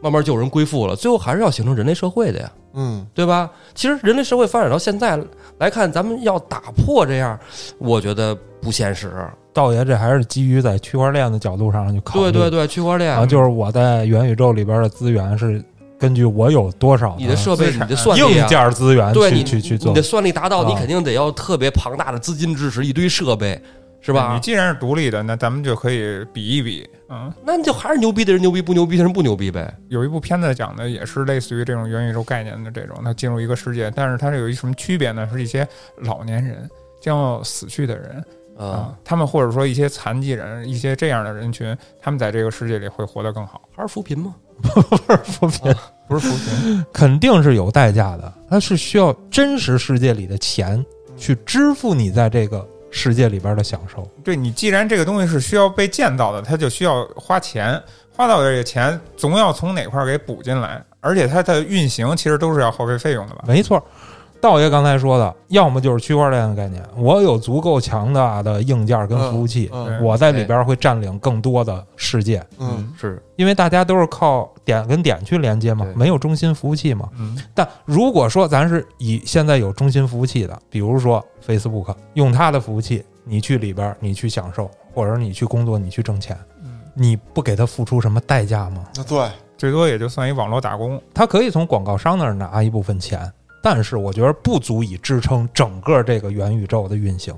[0.00, 3.50] 慢慢就有人归附了，最后还是要形成人类社会的呀，嗯，对吧？
[3.74, 5.18] 其实人类社会发展到现在
[5.58, 7.38] 来看，咱们要打破这样，
[7.78, 9.12] 我觉得不现实。
[9.52, 12.30] 道爷这还是基于在区块链的角度上去考虑。
[12.30, 15.60] 对对对，区块链啊，就是我在元宇宙里边的资源是
[15.98, 20.02] 根据我有多少你的设备、你的算力、硬啊，件资源去对你去去做你的。
[20.02, 23.60] 算力达到，啊你肯定得要特别庞大的资金支持，一堆设备，
[24.00, 24.34] 是吧？
[24.34, 26.88] 你既然是独立的，那咱们就可以比一比。
[27.08, 29.72] 嗯，那你就还是牛逼的人牛逼，不牛逼的人不牛逼呗。
[29.88, 35.28] 有一部片子讲的也是类似于这种元宇宙概念的这种，他进入一个世界，但是它是有一什么区别呢？
[35.32, 36.68] 是一些老年人
[37.00, 38.24] 将要死去的人
[38.56, 44.34] 啊啊，，他们或者说一些残疾人，一些这样的人群，他们在这个世界里会活得更好，还是扶贫吗？
[44.60, 45.74] 不是扶贫
[46.08, 46.84] 不是扶贫。
[46.92, 50.84] 肯定是有代价的，它是需要真实世界里的钱
[51.16, 54.02] 去支付你在这个世界里边的享受。
[54.24, 57.80] 对你，既然这个东西是需要被建造的，它就需要花钱，
[58.14, 63.44] 花到的这个钱总要从哪块儿给补进来，而且它的运行其实都是要耗费费用的吧？
[63.46, 63.82] 没错，
[64.40, 69.70] 道爷刚才说的，要么就是区块链的概念，我有足够强大的硬件跟服务器，
[70.00, 73.22] 我在里边会占领更多的世界，嗯，是。
[73.36, 77.08] 因为大家都是靠点跟点去连接嘛，没有中心服务器嘛。
[77.18, 86.80] 嗯，但如果说咱是以现在有中心服务器的，比如说 Facebook，用它的服务器，你去里边，你去享受，或者你去工作，你去挣钱，嗯。
[86.94, 88.84] 你不给他付出什么代价吗？
[88.96, 91.00] 那对，最多也就算一网络打工。
[91.14, 97.34] 他可以从广告商那儿拿一部分钱，但是我觉得不足以支撑整个这个元宇宙的运行。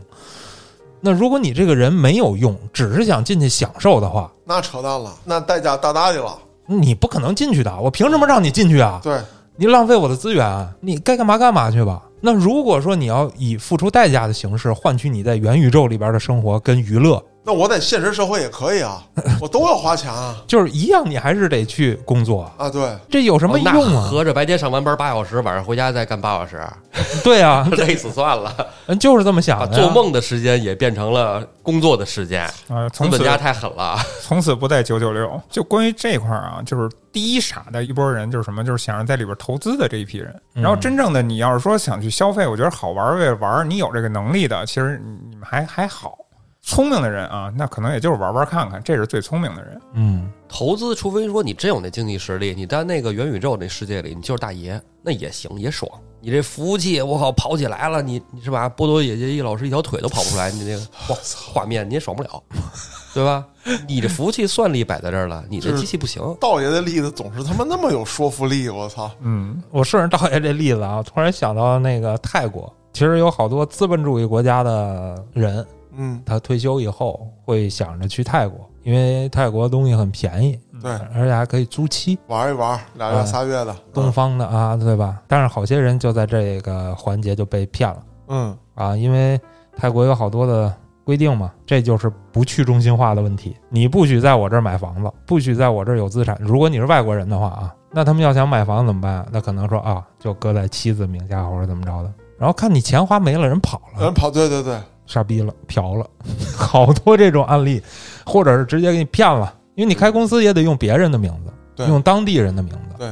[1.00, 6.38] 那如果你这个人没有用，只是想进去享受的话，那扯淡了，那代价大大的了。
[6.66, 7.80] 你不可能进去的。
[7.80, 9.00] 我凭什么让你进去啊？
[9.02, 9.18] 对，
[9.56, 12.02] 你浪费我的资源，你该干嘛干嘛去吧。
[12.20, 19.03] 那如果说你要以付出代价的形式换取你在元宇宙里边的生活跟娱乐，那我在现实社会也可以啊，
[19.40, 20.37] 我都要花钱啊。
[20.46, 24.09] 就是一样，你还是得去工作，啊，对，这有什么用啊？
[24.09, 26.62] 合着白天上完班八小时，晚上回家再干八小时，
[27.24, 28.55] 对啊， 累死算了。
[28.87, 29.83] 嗯就是这么想把的呀。
[29.83, 33.96] 做梦的时间也变成了工作的时间，啊，资从此本家太狠了。
[34.20, 35.40] 从此不带九九六。
[35.48, 40.31] 就关于这块儿啊，就是第一傻的一波人，就是什么，就是想着在里边投资的这一批人。
[40.57, 45.00] 嗯然后真正的你要是说想去消费，我觉得好玩儿为了玩儿，你有这个能力的，其实
[45.31, 46.18] 你们还还好。
[46.62, 49.81] 聪明的人啊，那可能也就是玩玩看看，这是最聪明的人。
[49.94, 55.90] 嗯，投资，除非说你真有那经济实力，你在那个元宇宙那世界里，你就是大爷，那也行，也爽。
[56.23, 58.68] 你这服务器，我靠，跑起来了，你你是吧？
[58.68, 61.16] 波多野结衣老师一条腿都跑不出来，你这个 画
[61.55, 62.42] 画面你也爽不了，
[63.14, 63.46] 对吧？
[63.88, 66.23] 你这服务器算力摆在这儿了，你这机器不行。
[66.38, 69.11] 道爷的例子总是他妈那么有说服力，我操！
[69.20, 75.66] 嗯，我顺着道爷这例子啊，突然想到那个泰国，其实有好多资本主义国家的人，
[76.02, 85.20] 嗯，他退休以后会想着去泰国，因为泰国东西很便宜，对，而且还可以租期，玩一玩，俩月啊仨月的，东方的啊，对吧？
[85.28, 88.02] 但是好些人就在这个环节就被骗了。
[88.28, 89.38] 嗯啊，因为
[89.76, 93.54] 泰国有好多的规定嘛，这就是不去中心化的问题。
[93.68, 96.34] 你不许在我这儿买房子，不许在我这儿有资产。
[96.40, 99.26] 如果你是外国人的话啊，那他们要想买房怎么办？
[99.30, 102.10] 那可能说啊，就搁在妻子名下或者怎么着的。
[102.38, 104.80] 然后看你钱花没了，人跑了，人跑，对对对，
[105.11, 106.09] 傻逼了，嫖了，
[106.57, 107.83] 好多这种案例，
[108.25, 112.96] 或者是直接给你骗了，因为你开公司也得用别人的名字，用当地人的名字。
[112.96, 113.11] 对，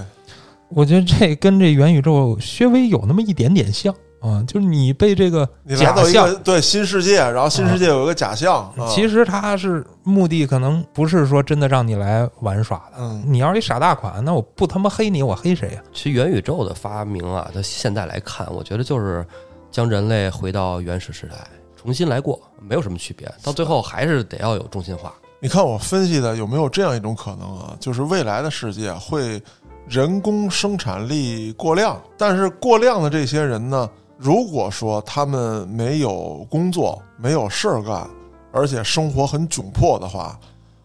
[0.68, 12.96] 我觉得这跟这元宇宙稍微有那么一点点像啊、就是你被这个假象到一个，对新世界，然后新世界有一个假象，啊其实它是目的，可能不是说真的让你来玩耍的。
[12.98, 19.24] 嗯你要是一傻大款，那我不他妈黑你，我黑谁呀、其实元宇宙的发明啊，它现在来看，我觉得就是
[19.70, 21.36] 将人类回到原始时代，
[21.80, 23.32] 重新来过，没有什么区别。
[23.42, 25.14] 到最后还是得要有中心化。
[25.40, 27.76] 你看我分析的有没有这样一种可能啊？
[27.78, 29.40] 就是未来的世界会
[29.88, 38.10] 人工生产力过量，但是过量的这些人呢，如果说他们没有工作、没有事儿干，
[38.50, 40.36] 而且生活很窘迫的话，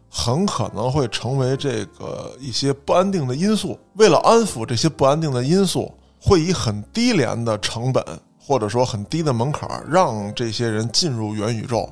[0.08, 3.80] 很可能会成为这个一些不安定的因素。
[3.96, 8.06] 为了安抚这些不安定的因素，会以很低廉的成本
[8.46, 11.90] 或者说很低的门槛儿，让这些人进入元宇宙。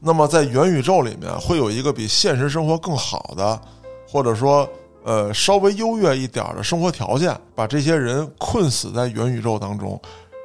[0.00, 3.60] 那么在元宇宙里面会有一个比现实生活更好的，
[4.08, 4.68] 或者说
[5.04, 10.00] 呃稍微优越一点儿的生活条件，把这些人困死在元宇宙当中，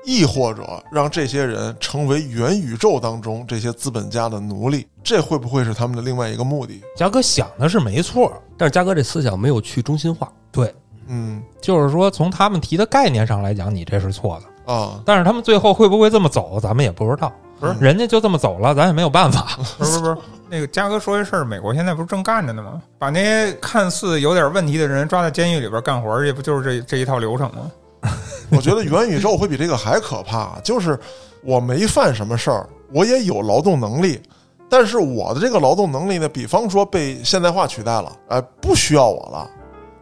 [0.06, 6.80] 亦或者让这些人成为元宇宙当中这些资本家的奴隶，这会不会是他们的另外一个目的？
[6.96, 10.72] 嘉哥想的是没错，但是嘉哥这思想没有去中心化，对，
[11.08, 14.46] 嗯就是说从他们提的概念上来讲，你这是错的。
[14.67, 17.32] 啊，但是他们最后会不会这么走，咱们也不知道。
[17.60, 19.58] 不是人家就这么走了，咱也没有办法。
[19.80, 20.15] 不是不是，
[20.47, 22.80] 那个嘉哥说这事儿，美国现在不是正干着呢吗？
[22.99, 27.71] 把那些看似有点问题的人抓在监狱里边干活，这不就是这这一套流程吗？
[28.51, 30.99] 我觉得元宇宙会比这个还可怕，就是
[31.43, 34.21] 我没犯什么事儿，我也有劳动能力。
[34.69, 39.49] 但是我的这个劳动能力呢，比方说被现代化取代了，哎，不需要我了。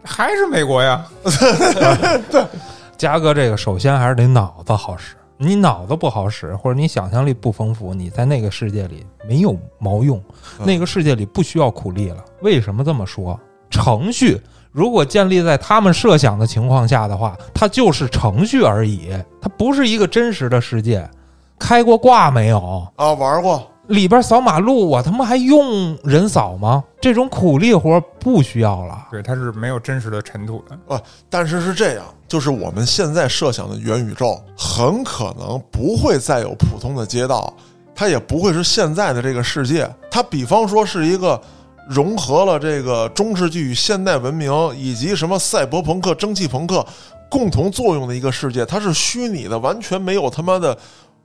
[0.04, 1.06] 还是美国呀？
[2.98, 10.18] 嘉哥这个首先还是得脑子好使，你脑子不好使，或者你想象力不丰富，你在那个世界里没有毛用，
[10.60, 12.24] 嗯那个世界里不需要苦力了。
[12.42, 13.40] 为什么这么说？
[13.70, 19.10] 程序如果建立在他们设想的情况下的话，它就是程序而已，
[19.42, 21.10] 它不是一个真实的世界。
[21.58, 22.88] 开过挂没有？
[22.96, 26.84] 啊，玩过，里边扫马路，我他妈还用人扫吗？
[27.00, 29.08] 这种苦力活不需要了。
[29.12, 31.04] 对，它是没有真实的尘土的。
[31.30, 37.54] 但是是这样，就是我们现在设想的元宇宙，很可能不会再有普通的街道，
[37.94, 39.88] 它也不会是现在的这个世界。
[40.10, 41.40] 它比方说是一个
[41.88, 46.84] 融合了这个中世纪与现代文明以及什么赛博朋克、蒸汽朋克
[47.30, 50.76] 共同作用的一个世界，它是虚拟的，完全没有他妈的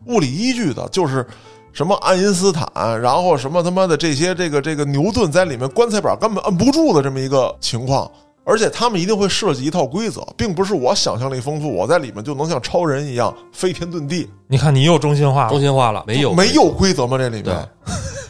[0.07, 1.27] 物理依据的，就是。
[1.73, 8.11] 什么爱因斯坦，然后什么他妈的这些这个这个牛顿在里面棺材板根本摁不住的这么一个情况，
[8.45, 14.29] 而且他们一定会设计一套规则，并不是我想象力丰富，我在里面就能像超人一样飞天遁地。
[14.49, 17.17] 你看，你又中心化了，中心化了，没有没有规则吗？
[17.17, 17.69] 这里对面，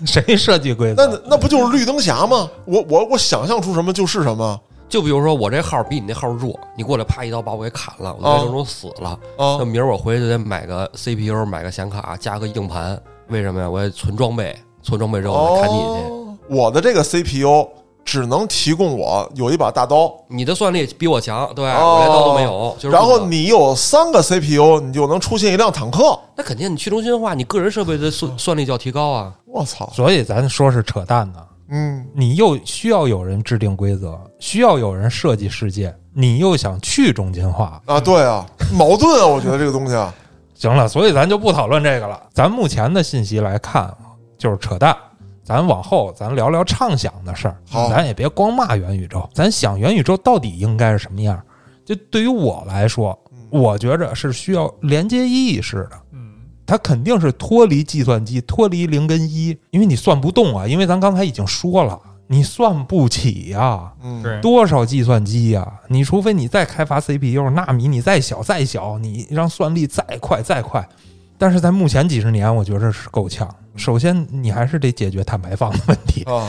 [0.07, 1.07] 谁设计规则？
[1.07, 2.49] 那那不就是绿灯侠吗？
[2.67, 9.11] 我我我想象出什么就是什么就比如说我这号比你那号弱，你过来啪一刀把我给砍了，我在这中死了。
[9.39, 9.65] 啊那！
[9.65, 13.01] 明儿我回去就得买个 CPU，买个显卡，加个硬盘。
[13.31, 13.69] 为什么呀？
[13.71, 15.85] 我要存装备，存装备之后我再砍你去。
[15.85, 17.69] 哦，我的这个 CPU
[18.05, 22.75] 只能提供我有一把大刀，你的算力比我强，对、哦我连刀都没有。
[22.79, 26.19] 就是然后你有三个 CPU，你就能出现一辆坦克。
[26.37, 29.33] 那肯定你去中心化，你个人设备的算算力就要提高啊。
[29.47, 29.89] 我操！
[29.95, 31.39] 所以咱说是扯淡呢。
[31.73, 39.27] 嗯，你又需要有人制定规则，需要有人设计世界，你又想去中心化，啊，对啊，矛盾啊！
[39.27, 40.13] 我觉得这个东西啊，
[40.61, 42.23] 行了，所以咱就不讨论这个了。
[42.35, 43.91] 咱目前的信息来看，
[44.37, 44.95] 就是扯淡。
[45.43, 51.43] 咱往后咱聊聊畅想的事儿，好咱也别光骂元宇宙，咱想元宇宙到底应该是什么样？
[51.83, 53.19] 就对于我来说，
[53.49, 55.93] 我觉着是需要连接意识的。
[56.13, 56.35] 嗯，
[56.67, 60.67] 它肯定是脱离计算机，脱离零跟一，因为你算不动啊。
[60.67, 61.99] 因为咱刚才已经说了，
[62.33, 63.93] 你算不起呀、
[64.41, 70.89] 多少计算机呀、你除非你再开发 CPU，纳米你再小再小，你让算力再快再快，
[71.37, 73.53] 但是在目前几十年，我觉着是够呛。
[73.75, 76.23] 首先，你还是得解决碳排放的问题。
[76.23, 76.49] 啊，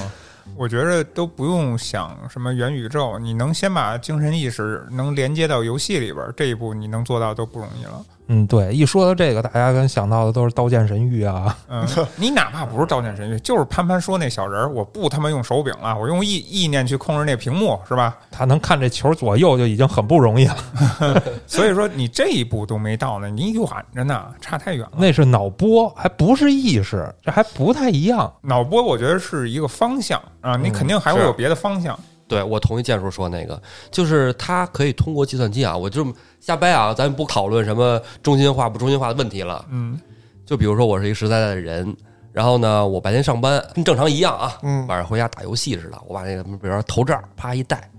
[0.55, 8.05] 我觉着都不用想什么元宇宙，你能先把精神意识能连接到游戏里边儿，这一步你能做到都不容易了。
[8.33, 18.17] 嗯，对，一说到这个，大家可能想到的都是《刀剑神域》啊，嗯， 你哪怕不是刀剑神域，就是潘潘说那小人儿，我不他妈用手柄了，我用意意念去控制那屏幕，是吧？
[18.31, 20.55] 他能看这球左右就已经很不容易了。
[21.45, 24.93] 所以说你这一步都没到呢，你远着呢，差太远了。
[24.95, 28.33] 那是脑波，还不是意识，这还不太一样。
[28.41, 31.99] 脑波我觉得是一个方向啊，你肯定还会有别的方向。
[32.31, 36.07] 对我同意建叔说那个，就是它可以通过计算机啊，我就
[36.39, 39.65] 瞎掰啊，咱不讨论什么中心化不中心化的问题了。
[39.69, 39.99] 嗯，
[40.45, 41.93] 就比如说我是一个实在在的人，
[42.31, 47.91] 然后呢，我白天上班跟正常一样啊，嗯晚上回家打游戏似的，我把那个比如说头罩啪一戴，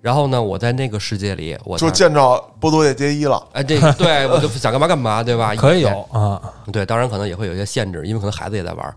[0.00, 3.46] 然后呢，我在那个世界里，我就见着波多野结衣了。
[3.52, 5.54] 哎，这个对 我就想干嘛干嘛，对吧？
[5.60, 6.40] 可以有啊，
[6.72, 8.94] 对，当然可能也会有一些限制，因为可能孩子也在玩儿。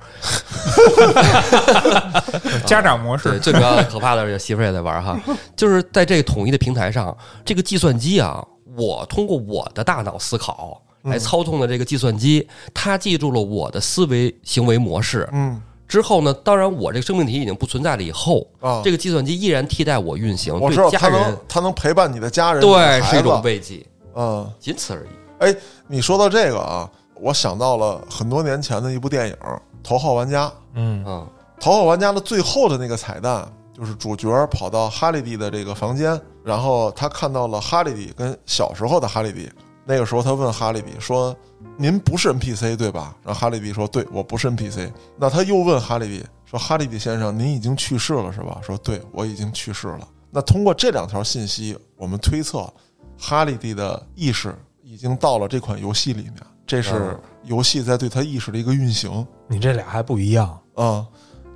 [2.65, 5.19] 家长模对，式，最主要的可怕的是媳妇儿也在玩哈，
[5.55, 8.41] 就是在这个统一的平台上，这个计算机啊，
[8.77, 15.27] 我通过我的大脑思考来操纵的这个计算机，它记住了我的思维行为模式。
[15.33, 24.49] 嗯之后呢，当然我这个生命体已经不存在了以后，啊，这个计算机依然替代我运行，我知道对家人他能他能陪伴你的家人，对是一种慰藉，嗯。
[24.59, 25.09] 仅此而已。
[25.39, 25.55] 哎
[25.87, 29.33] 你说到这个啊，我想到了很多年前的一部电影
[29.83, 30.47] 《头号玩家》。
[30.75, 31.27] 嗯啊
[31.59, 39.49] 头号玩家的最后的那个彩蛋，就是主角跑到哈利迪的这个房间，然后他看到了哈利迪跟小时候的哈利迪。
[39.85, 41.35] 那个时候他问哈利比说
[41.77, 52.67] ：“您不是 NPC 对吧？”然后哈利比说：“对，我不是 NPC。”那他又问哈利比说：“哈利比先生，您已经去世了是吧？”说：“对，我已经去世了。”那通过这两条信息，我们推测
[53.19, 60.59] 哈利迪的意识已经到了这款游戏里面，这是嗯游戏在对他意识的一个运行你这俩还不一样。
[60.75, 61.05] 啊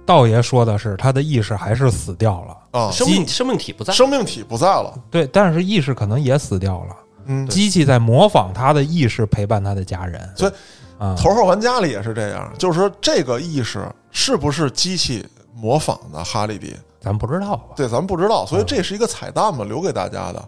[0.06, 2.90] 道爷说的是他的意识还是死掉了，啊！
[2.92, 6.96] 生命生命体不在，生命体不在了，对，但是意识可能也死掉了。
[7.28, 10.20] 嗯，机器在模仿他的意识，陪伴他的家人。
[10.36, 10.52] 所以
[10.98, 16.76] 啊，头号玩家里也是这样，就是说这个意识是不是机器模仿的哈利迪？
[17.00, 17.63] 咱不知道吧？
[17.76, 20.44] 对，咱们不知道，所以这是一个彩蛋嘛，留给大家的。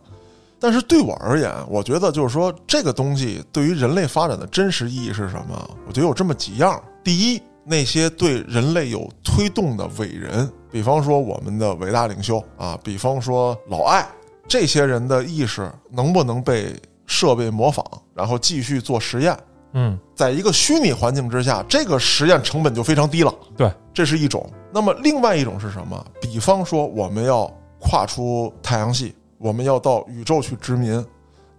[0.60, 5.70] 但是对我而言，我觉得就是说，这个东西对于人类发展的真实意义是什么？
[5.88, 6.82] 我觉得有这么几样。
[7.02, 14.06] 第一，那些对人类有推动的伟人，比方说我们的伟大领袖啊，比方说老艾，
[14.50, 17.86] 这些人的意识能不能被设备模仿，
[18.16, 19.38] 然后继续做实验？
[19.74, 23.32] 嗯，在一个虚拟环境之下，这个实验成本就非常低了。
[23.56, 24.50] 对，这是一种。
[24.74, 26.04] 那么另外一种是什么？
[26.20, 31.06] 比方说我们要跨出太阳系，我们要到宇宙去殖民，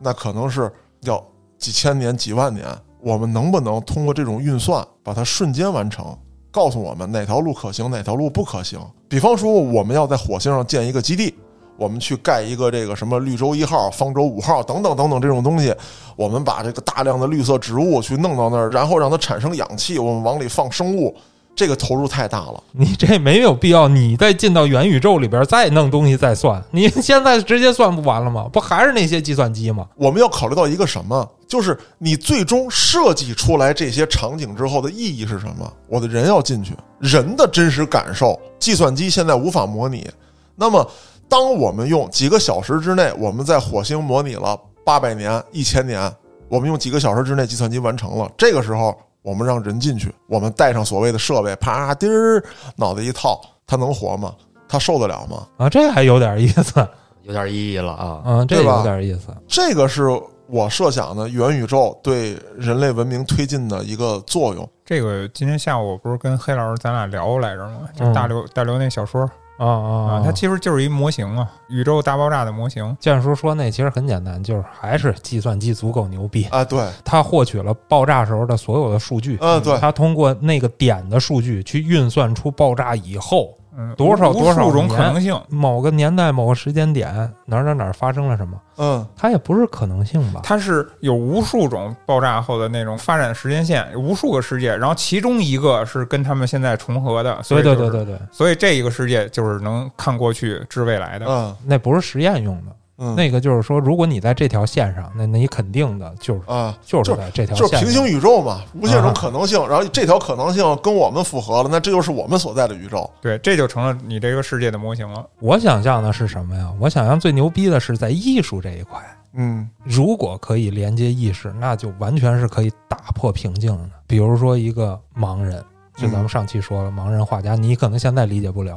[0.01, 0.71] 那可能是
[1.03, 1.25] 要
[1.57, 2.67] 几千年、几万年。
[3.01, 6.15] 我们能不能通过这种运算把它瞬间完成？
[6.51, 8.81] 告诉我们哪条路可行，哪条路不可行？
[9.09, 11.33] 比方说，我们要在火星上建一个基地，
[11.81, 15.75] 我们去盖一个这个什么绿洲一号、方舟五号等等等等这种东西，
[16.15, 21.17] 我们把这个大量的绿色植物去弄到那儿，然后让它产生氧气，我们往里放生物，
[21.57, 22.63] 这个投入太大了。
[22.73, 28.47] 你这没有必要，你再进到元宇宙里边再弄东西再算，你现在直接算不完了吗？
[28.53, 29.87] 不还是那些计算机吗？
[29.97, 31.27] 我们要考虑到一个什么？
[31.49, 35.73] 就是你最终设计出来这些场景之后的意义是什么？
[35.89, 40.07] 我的人要进去，人的真实感受，计算机现在无法模拟。
[40.55, 40.87] 那么，
[41.31, 46.13] 当我们用几个小时之内，我们在火星模拟了八百年、一千年，
[46.49, 48.29] 我们用几个小时之内计算机完成了。
[48.37, 52.43] 这个时候，我们让人进去，我们带上所谓的设备，啪滴儿，
[52.75, 54.35] 脑袋一套，他能活吗？
[54.69, 55.47] 他受得了吗？
[55.57, 56.85] 啊，这还有点意思，
[57.23, 58.23] 有点意义了啊。
[58.27, 59.29] 嗯，这有点意思。
[59.47, 60.09] 这个是
[60.49, 64.69] 我设想的元宇宙对人类文明推进的一个作用。
[64.85, 67.83] 这个今天下午不是跟黑老师咱俩聊来着吗？
[67.95, 69.31] 就嗯大刘大刘那小说
[69.67, 72.97] 啊啊啊，它其实就是一模型啊，宇宙大爆炸的模型。
[72.99, 85.39] 建叔说那其实很简单，就是还是计算机足够牛逼，啊，对，它获取了爆炸时候的所有的数据，嗯，对，它通过那个点的数据去运算出爆炸以后嗯，多少无多少数种可能性。
[85.49, 87.13] 某个年代某个时间点
[87.47, 90.41] 哪儿哪儿哪儿发生了什么，嗯，它也不是可能性吧？
[90.43, 101.27] 它是有无数种爆炸后的那种发展时间线，无数个世界，然后其中一个是跟他们现在重合的，所对以、就是、对对对对，所以这一个世界就是能看过去知未来的。
[101.29, 107.81] 嗯那不是实验用的，嗯，那个就是说，如果你在这条线上，那那你肯定的就是啊，就是在这条就是线。
[107.81, 113.11] 平行宇宙嘛，无限种啊可能性，然后这条可能性跟我们符合了，那这就是我们所在的宇宙。
[113.23, 115.27] 对，这就成了你这个世界的模型了。
[115.39, 116.71] 我想象的是什么呀？
[116.79, 119.01] 我想象最牛逼的是在艺术这一块，
[119.33, 123.91] 嗯如果可以连接意识，那就完全是可以打破瓶颈的。
[124.07, 125.65] 比如说一个盲人，
[125.97, 128.77] 就咱们上期说了，盲人画家，你可能现在理解不了，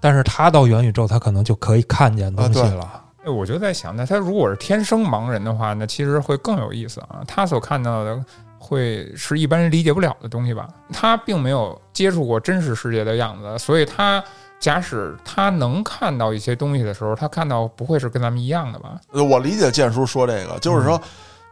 [0.00, 2.90] 但是他到元宇宙，他可能就可以看见东西了。
[2.94, 7.22] 哎我就在想，那他如果是天生盲人的话，那其实会更有意思啊。
[7.26, 8.24] 他所看到的
[8.58, 10.68] 会是一般人理解不了的东西吧？
[10.92, 14.22] 他并没有接触过真实世界的样子，所以他
[14.58, 19.00] 假使他能看到一些东西的时候，他看到不会是跟咱们一样的吧？
[19.12, 21.00] 呃我理解建叔说这个，就是说，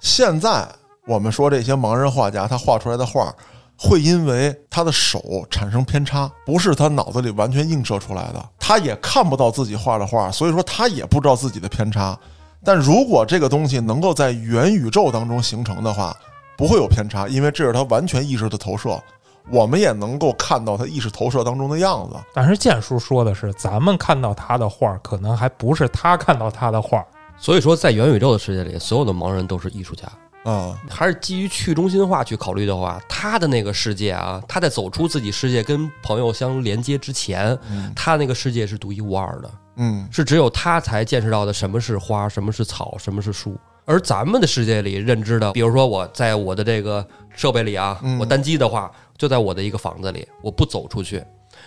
[0.01, 0.69] 现在
[1.07, 3.33] 我们说这些盲人画家他画出来的画，
[3.83, 12.19] 会因为他的手产生偏差，不是他脑子里完全映射出来的，他也看不到自己画的画，所以说他也不知道自己的偏差。
[12.63, 16.15] 但如果这个东西能够在元宇宙当中形成的话，
[16.59, 19.03] 不会有偏差，因为这是他完全意识的投射，
[19.51, 22.17] 我们也能够看到他意识投射当中的样子。
[22.35, 27.03] 但是建叔说的是，咱们看到他的画，可能还不是他看到他的画。
[27.39, 30.07] 所以说，在元宇宙的世界里，所有的盲人都是艺术家。
[30.43, 37.57] 啊、还是基于去中心化去考虑的话，他的那个世界啊，他在走出自己世界跟朋友相连接之前，
[37.95, 43.55] 他那个世界是独一无二的，嗯是只有他才见识到的什么是花，什么是草，什么是树。
[43.85, 51.23] 而咱们的世界里认知的，比如说我在我的这个设备里啊，嗯我单机的话就在我的一个房子里，我不走出去。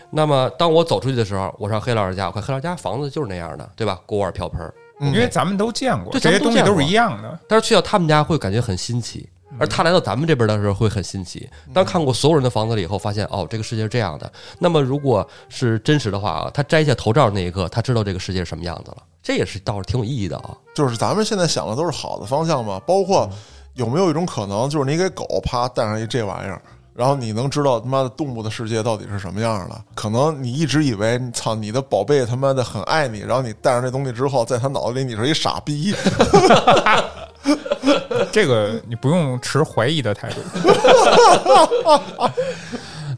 [0.09, 3.99] 那么当我走出去的时候，我上黑老师家，我看黑老师家房子就是那样的，对吧？
[4.05, 4.73] 锅碗瓢盆
[5.05, 7.39] 因为咱们都见过这些东西都是一样的。
[7.47, 9.27] 但是去到他们家会感觉很新奇，
[9.59, 11.49] 而他来到咱们这边的时候会很新奇。
[11.73, 14.31] 当看过所有人的房子了以后，发现哦，这个世界是这样的。
[14.59, 18.97] 那么如果是真实的话啊，他摘下头罩那一刻，他知道这个世界是什么样子了。
[19.21, 20.57] 这也是倒是挺有意义的啊。
[20.75, 23.29] 就是咱们现在想的都是好的方向嘛，包括
[23.75, 26.61] 有没有一种可能，就是你给狗啪带上一这玩意儿，
[26.95, 29.81] 然后你能知道他妈的动物的世界到底是什么样的？
[29.95, 35.93] 可能你一直以为操你的宝贝他妈的很爱你，然后你带上这东西之后，在他脑子里你是一傻逼。
[38.31, 40.39] 这个你不用持怀疑的态度。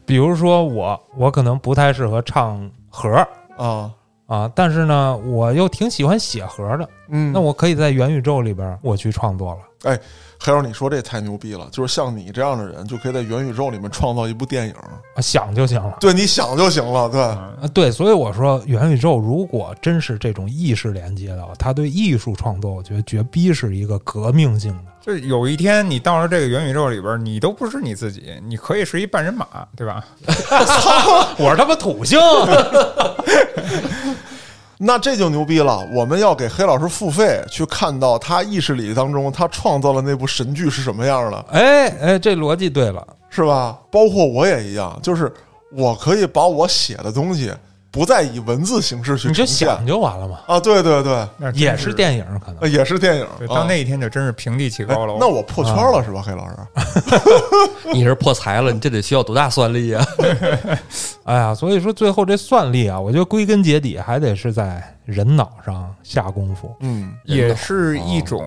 [0.04, 3.90] 比如说我，我可能不太适合唱和儿啊，
[4.26, 9.60] 啊，但是呢，我又挺喜欢写和儿的，嗯那我可以在元宇宙里边我去创作了。
[9.90, 10.00] 哎，
[10.38, 11.68] 黑友，你说这太牛逼了！
[11.72, 14.74] 就是像你这样的人，就可以在元宇宙里面创造一部电影，
[15.14, 15.96] 啊想就行了。
[16.00, 17.08] 对你想就行了。
[17.08, 24.84] 对，啊，对，所以我说元宇宙如果真是这种意识连接的话，它对艺术创作，我觉得绝逼是一个革命性的。
[25.00, 30.04] 就有一天你到了这个元宇宙里边，你都不是你自己，你可以是一半人马，对吧？
[31.38, 32.18] 我是他妈土星，
[34.78, 35.86] 那这就牛逼了！
[35.92, 43.06] 我们要给黑老师付费，去看到他意识里当中他创造的那部神剧是什么样的，哎哎，这逻辑对了。
[43.28, 43.78] 是吧？
[43.90, 45.30] 包括我也一样，就是
[45.72, 47.52] 我可以把我写的东西
[47.96, 50.60] 不再以文字形式去你就想就完了嘛，啊！
[50.60, 52.58] 对对对，那也是电影可能。
[52.60, 53.26] 呃也是电影。
[53.48, 55.16] 到那一天就真是平地起哎高楼。
[55.18, 56.56] 那我破圈了是吧，黑老师？
[57.94, 60.04] 你是破财了，你这得需要多大算力啊？
[61.24, 68.44] 哎呀，所以说最后这算力啊，我觉得归根结底还得是在人脑上下功夫，嗯也是一种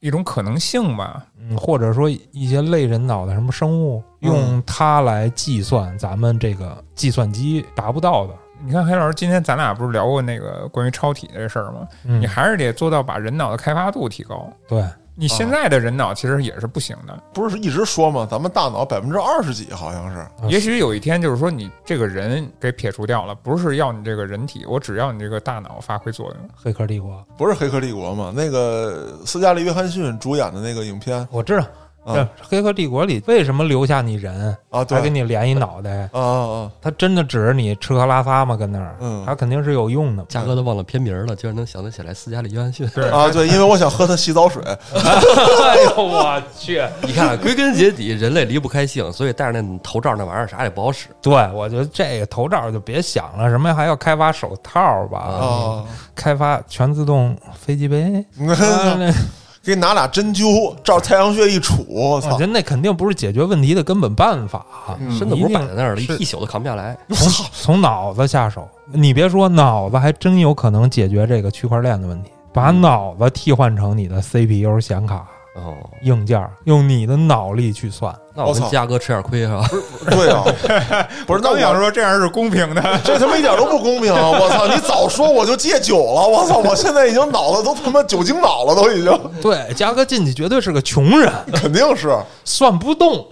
[0.00, 1.24] 一种可能性吧。
[1.42, 8.34] 嗯，或者说一些类人脑的什么生物，用它来计算咱们这个计算机达不到的。
[8.62, 11.88] 你看，黑老师，今天咱俩不是聊过那个关于超体这事儿吗？
[12.04, 14.52] 嗯你，还是得做到把人脑的开发度提高。
[14.68, 14.84] 对，
[15.14, 17.18] 你现在的人脑其实也是不行的。
[17.32, 18.28] 不是一直说吗？
[18.30, 20.18] 咱们大脑百分之二十几好像是。
[20.18, 26.36] 啊也许有一天，就是说你这个人给撇除掉了，不是要你这个人体，我只要你这个大脑发挥作用。
[26.54, 28.32] 黑客帝国，不是《黑客帝国》吗？
[28.36, 31.66] 那个斯嘉丽·约翰逊主演的那个影片我知道。
[32.10, 36.08] 啊这黑客帝国里为什么留下你人，啊，对还给你连一脑袋？
[36.12, 38.56] 啊啊他真的指着你吃喝拉撒吗？
[38.56, 40.24] 跟那儿，嗯他肯定是有用的。
[40.28, 42.88] 嘉哥都忘了片名了，居然能想得起来斯嘉丽·约翰逊。
[42.94, 43.30] 对 啊啊！
[43.30, 44.62] 对，因为我想喝他洗澡水。
[44.64, 46.82] 哎呦我去！
[47.02, 51.08] 你看，归根结底，人类离不开性，所以戴着那头罩那玩意儿啥也不好使。
[51.22, 55.18] 对，我觉得这个头罩就别想了，什么还要开发手套吧？
[55.18, 55.84] 啊，
[56.14, 58.24] 开发全自动飞机杯。
[59.62, 62.46] 给你拿俩针灸，照太阳穴一杵，我操我觉得！
[62.46, 64.64] 那肯定不是解决问题的根本办法。
[64.98, 66.96] 嗯身子不是摆在那儿了，一宿都扛不下来。
[67.10, 72.30] 从从脑子下手，你别说脑子，还真有可能解决这个区块链的问题。
[72.52, 75.24] 把脑子替换成你的 CPU 显卡
[75.54, 78.14] 哦，硬件，用你的脑力去算。
[78.34, 79.68] 那我我操跟嘉哥吃点亏啊！
[80.10, 80.44] 对啊，
[81.26, 84.12] 不是，那我刚想说这样是公平的， 这他妈一点都不公平！
[84.14, 86.26] 啊我操， 你早说我就戒酒了！
[86.26, 92.16] 我操，我现在已经脑子都他妈酒精脑了，都已经，对，嘉哥进去绝对是个穷人，肯定是。
[92.44, 93.26] 算不动。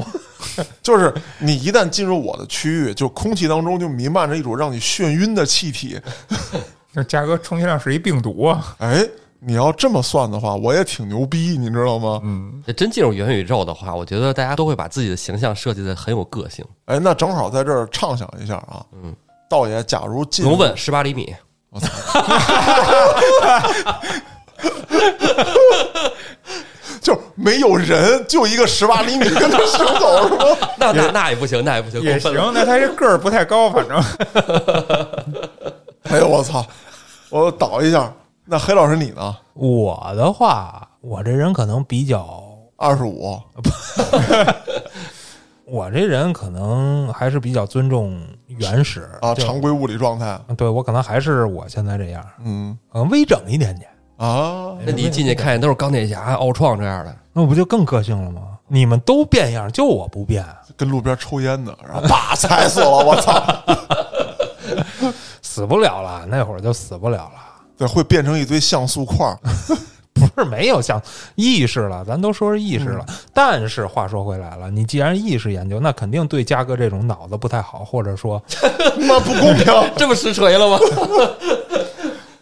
[0.82, 6.00] 就是你一旦进入我的区域，就空气当中就弥漫着一种让你眩晕的气体。
[6.92, 8.76] 那嘉哥充其量是一病毒啊。
[8.78, 9.06] 哎，
[9.40, 12.20] 你要这么算的话，我也挺牛逼，你知道吗？
[12.24, 16.64] 嗯，真进入元宇宙的话，我觉得大家都会把自己的形象设计的很有个性。
[16.86, 19.14] 哎，那正好在这儿畅想一下啊，嗯，
[19.48, 21.32] 道爷，假如进不用问，十八厘米，
[21.70, 21.88] 我操！
[27.00, 30.44] 就没有人，就一个十八厘米跟他行走是吗？
[30.76, 33.96] 那那那也不行，那也不行，也行，那他这个儿不太高，反正
[36.10, 36.66] 哎呦我操！
[37.30, 38.12] 我倒一下。
[38.50, 39.36] 那黑老师你呢？
[39.52, 42.42] 我的话，我这人可能比较，
[42.76, 43.38] 二十五，
[45.66, 50.40] 我这人可能还是比较尊重原始啊，就常规物理状态。
[50.56, 58.40] 对我可能还是我现在这样，嗯可能微整一点点，啊，那你进去看见都是钢铁侠、奥创这样的，那不就更个性了吗？
[58.66, 60.42] 你们都变样，就我不变，
[60.74, 63.42] 跟路边抽烟的，然后叭踩死了，我操！
[65.42, 67.32] 死不了了，那会儿就死不了了。
[67.78, 69.38] 对，会变成一堆像素块儿。
[70.18, 71.00] 不是没有像
[71.36, 73.06] 意识了，咱都说是意识了。
[73.32, 78.42] 但是话说回来了，你既然意识研究，那肯定对嘉哥这种脑子不太好，或者说
[79.08, 79.72] 妈不公平！
[79.96, 80.78] 这么实锤了吗？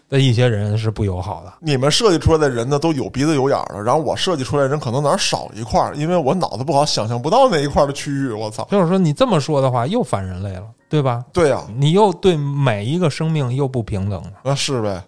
[0.08, 1.52] 的一些人是不友好的。
[1.60, 8.30] 你们设计出来的人呢，都有鼻子有眼儿的，然后我设计出来的人可能哪儿少一块儿，因为我脑子不好，想象不到那一块儿的区域。
[8.30, 8.66] 我操！
[8.70, 11.22] 就是说你这么说的话，又反人类了，对吧？
[11.30, 15.02] 对呀、你又对每一个生命又不平等了，那是呗。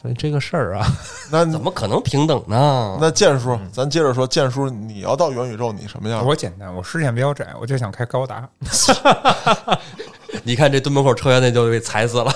[0.00, 0.86] 所以这个事儿啊，
[1.32, 2.98] 那怎么可能平等呢？
[3.00, 6.24] 那剑叔，咱接着说，剑叔，你要到元宇宙，你什么样？
[6.26, 8.46] 我简单，我视线比较窄，我就想开高达。
[10.44, 12.30] 你看这蹲门口抽烟那就被踩死了。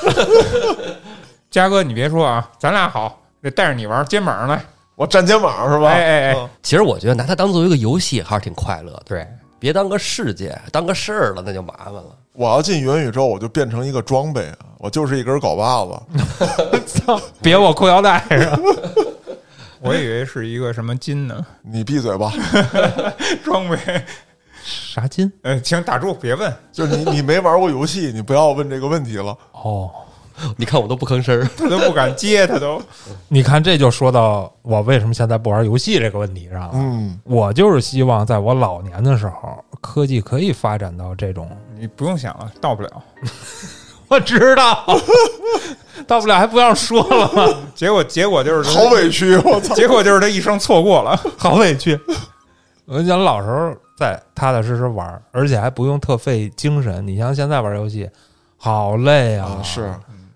[1.51, 4.65] 嘉哥，你别说啊，咱俩好，得带着你玩，肩膀上来。
[4.95, 5.89] 我站肩膀是吧？
[5.89, 9.29] 哎哎哎嗯其实我觉得拿它当做一个游戏还是挺快乐的，对，
[9.59, 12.17] 别当个世界，当个事儿了那就麻烦了。
[12.39, 17.21] 我要进元宇宙，我就变成一个装备，我就是一根镐把子。
[17.43, 18.57] 别我裤腰带上。
[19.83, 21.45] 我以为是一个什么金呢？
[21.63, 22.33] 你闭嘴吧！
[23.43, 23.77] 装备。
[24.63, 25.33] 啥金？
[25.43, 29.37] 呃，请打住，别问，就是你，你没玩过游戏，你不要问这个问题了。
[29.51, 29.91] 哦，
[30.57, 32.81] 你看我都不吭声，他都不敢接，他都。
[33.27, 36.71] 你看这就说到我为什么现在不玩游戏这个问题上了。
[36.75, 41.51] 嗯，我就是希望在我老年的时候，科技可以发展到这种。
[41.79, 42.91] 你不用想了，到不了。
[44.09, 44.87] 我知道，
[46.07, 47.55] 到不了还不让说了吗？
[47.75, 49.75] 结果结果就是好委屈，我操！
[49.75, 51.15] 结果就是他一生错过了。
[51.37, 51.99] 好委屈。
[52.87, 57.07] 我跟你讲老时候在踏踏实实玩，而且还不用特费精神。
[57.07, 58.09] 你像现在玩游戏，
[58.57, 59.59] 好累啊！
[59.61, 59.93] 啊，是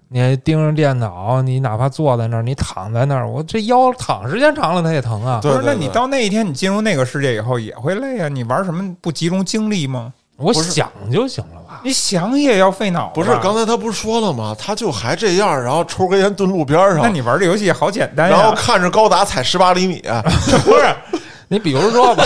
[0.09, 5.41] 你还盯着电脑，你哪怕坐在那儿，你躺在那儿，我这腰躺时间长了它也疼啊。
[5.43, 8.29] 不是，那你到那一天你进入那个世界以后也会累啊？
[8.29, 10.13] 你玩什么不集中精力吗？
[10.37, 11.81] 我想就行了吧？
[11.85, 13.13] 你想也要费脑子。
[13.15, 14.57] 不是刚才他不是说了吗？
[14.59, 18.37] 他就还这样，然后抽根烟蹲路边上，那你玩这游戏好简单呀。
[18.37, 20.03] 然后看着高达踩十八厘米，
[20.65, 20.95] 不是，
[21.49, 22.25] 你比如说吧，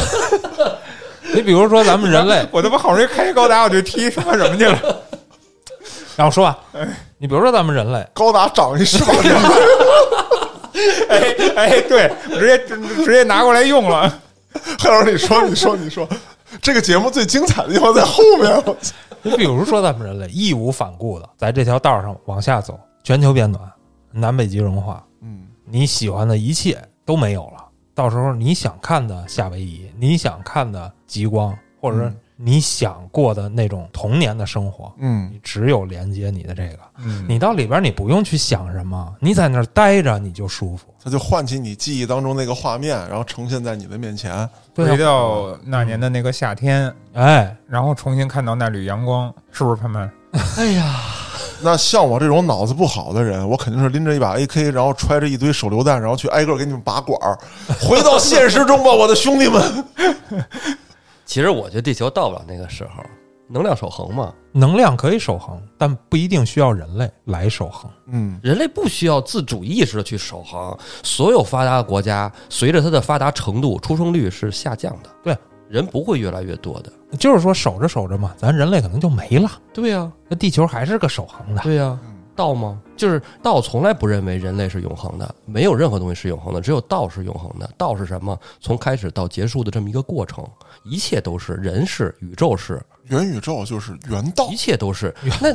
[1.35, 4.79] 你比如说咱们人类，我他妈好容易开高达，我就踢什么什么去了。
[6.17, 6.57] 让我说啊，
[7.19, 9.35] 你比如说咱们人类，高达长一十八厘米，
[11.11, 14.11] 哎哎，对，直接直直接拿过来用了。
[14.81, 16.09] 黑老师，你说，你说，你说，
[16.61, 18.55] 这个节目最精彩的地方在后面。
[18.67, 23.69] 我操你比如说咱们人类义无反顾的在这条道上往下走，全球变暖，
[24.13, 27.65] 南北极融化，嗯，你喜欢的一切都没有了。
[27.93, 36.78] 到时候你想看的夏威夷，你想看的极光，或者说你想过的那种童年的生活，嗯你只有连接你的这个。
[36.99, 40.87] 嗯，你到里边你不用去想什么，你在那儿待着你就舒服。
[41.03, 44.47] 它就唤起你记忆当中那个画面，然后呈现在你的面前。
[44.74, 50.12] 回到那年的那个夏天，哎，然后重新看到那缕阳光，是不是潘潘？
[50.59, 50.97] 哎呀，
[51.62, 57.39] 那像我这种脑子不好的人，我肯定是拎着一把 AK，然后揣着一堆手榴弹，然后去挨个给你们拔管儿。
[57.80, 59.84] 回到现实中吧，我的兄弟们。
[61.27, 63.03] 其实我觉得地球到不了那个时候，
[63.49, 67.91] 能量守恒嘛，能量可以守恒，但不一定需要人类来守恒。
[68.07, 70.77] 嗯，人类不需要自主意识的去守恒。
[71.03, 75.11] 所有发达的国家，随着它的发达程度，出生率是下降的。
[75.22, 75.37] 对，
[75.68, 76.93] 人不会越来越多的。
[77.18, 81.62] 就是说守着守着嘛，咱人类可能就没了，对呀、那地球还是个守恒的。
[81.62, 82.79] 对呀、嗯道吗？
[82.99, 87.70] 就是道从来不认为人类是永恒的，没有任何东西是永恒的，只有道是永恒的。
[87.79, 88.39] 道是什么？
[88.61, 90.47] 从开始到结束的这么一个过程，
[90.89, 94.57] 一切都是人是，宇宙是，元宇宙就是元道一。
[94.57, 95.14] 切都是。
[95.41, 95.55] 那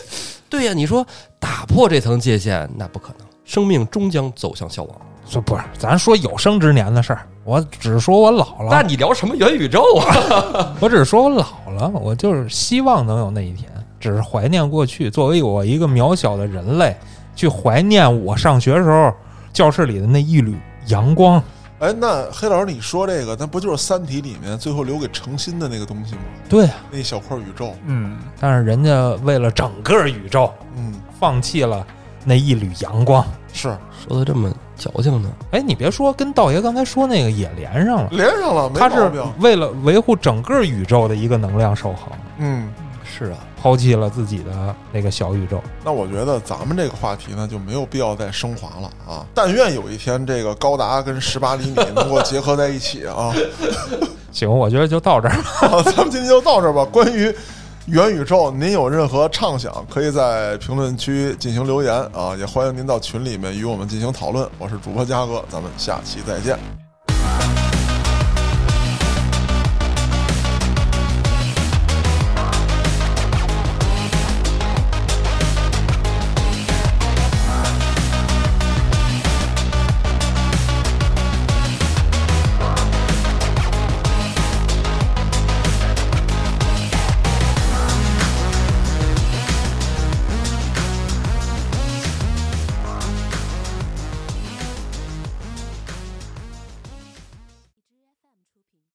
[0.48, 1.04] 对呀、你说
[1.38, 4.96] 打破这层界限，那不可能，生命终将走向消亡。
[5.28, 10.76] 说不是，咱说有生之年的事儿，我只是说我老了，那你聊什么元宇宙啊？
[10.78, 13.68] 我只是说我老了，我就是希望能有那一天，
[13.98, 15.10] 只是怀念过去。
[15.10, 16.96] 作为我一个渺小的人类，
[17.34, 19.12] 去怀念我上学时候
[19.52, 20.56] 教室里的那一缕
[20.86, 21.42] 阳光。
[21.78, 26.22] 哎，那黑老师，你说这个，那不就是《三体》里面最后留给程心的那个东西吗？
[26.48, 27.74] 对啊，那一小块宇宙。
[27.84, 31.86] 嗯，但是人家为了整个宇宙，嗯，放弃了
[32.24, 33.22] 那一缕阳光。
[33.52, 39.10] 是说的这么矫情呢，哎，你别说，跟道爷刚才说那个也连上了，连上了，没他是。
[39.38, 42.08] 为了维护整个宇宙的一个能量守恒，
[42.38, 42.70] 嗯，
[43.04, 45.60] 是啊，抛弃了自己的那个小宇宙。
[45.84, 49.26] 那我觉得咱们这个话题呢就没有必要再升华了啊！
[49.34, 53.34] 但愿有一天这个高达跟十八厘米能够结合在一起啊！
[54.30, 55.34] 行，我觉得就到这儿。
[55.42, 56.84] 好，咱们今天就到这儿吧。
[56.84, 57.34] 关于
[57.86, 62.36] 元宇宙，您有任何畅想，可以在评论区进行留言啊！
[62.38, 64.48] 也欢迎您到群里面与我们进行讨论。
[64.58, 66.85] 我是主播嘉哥，咱们下期再见。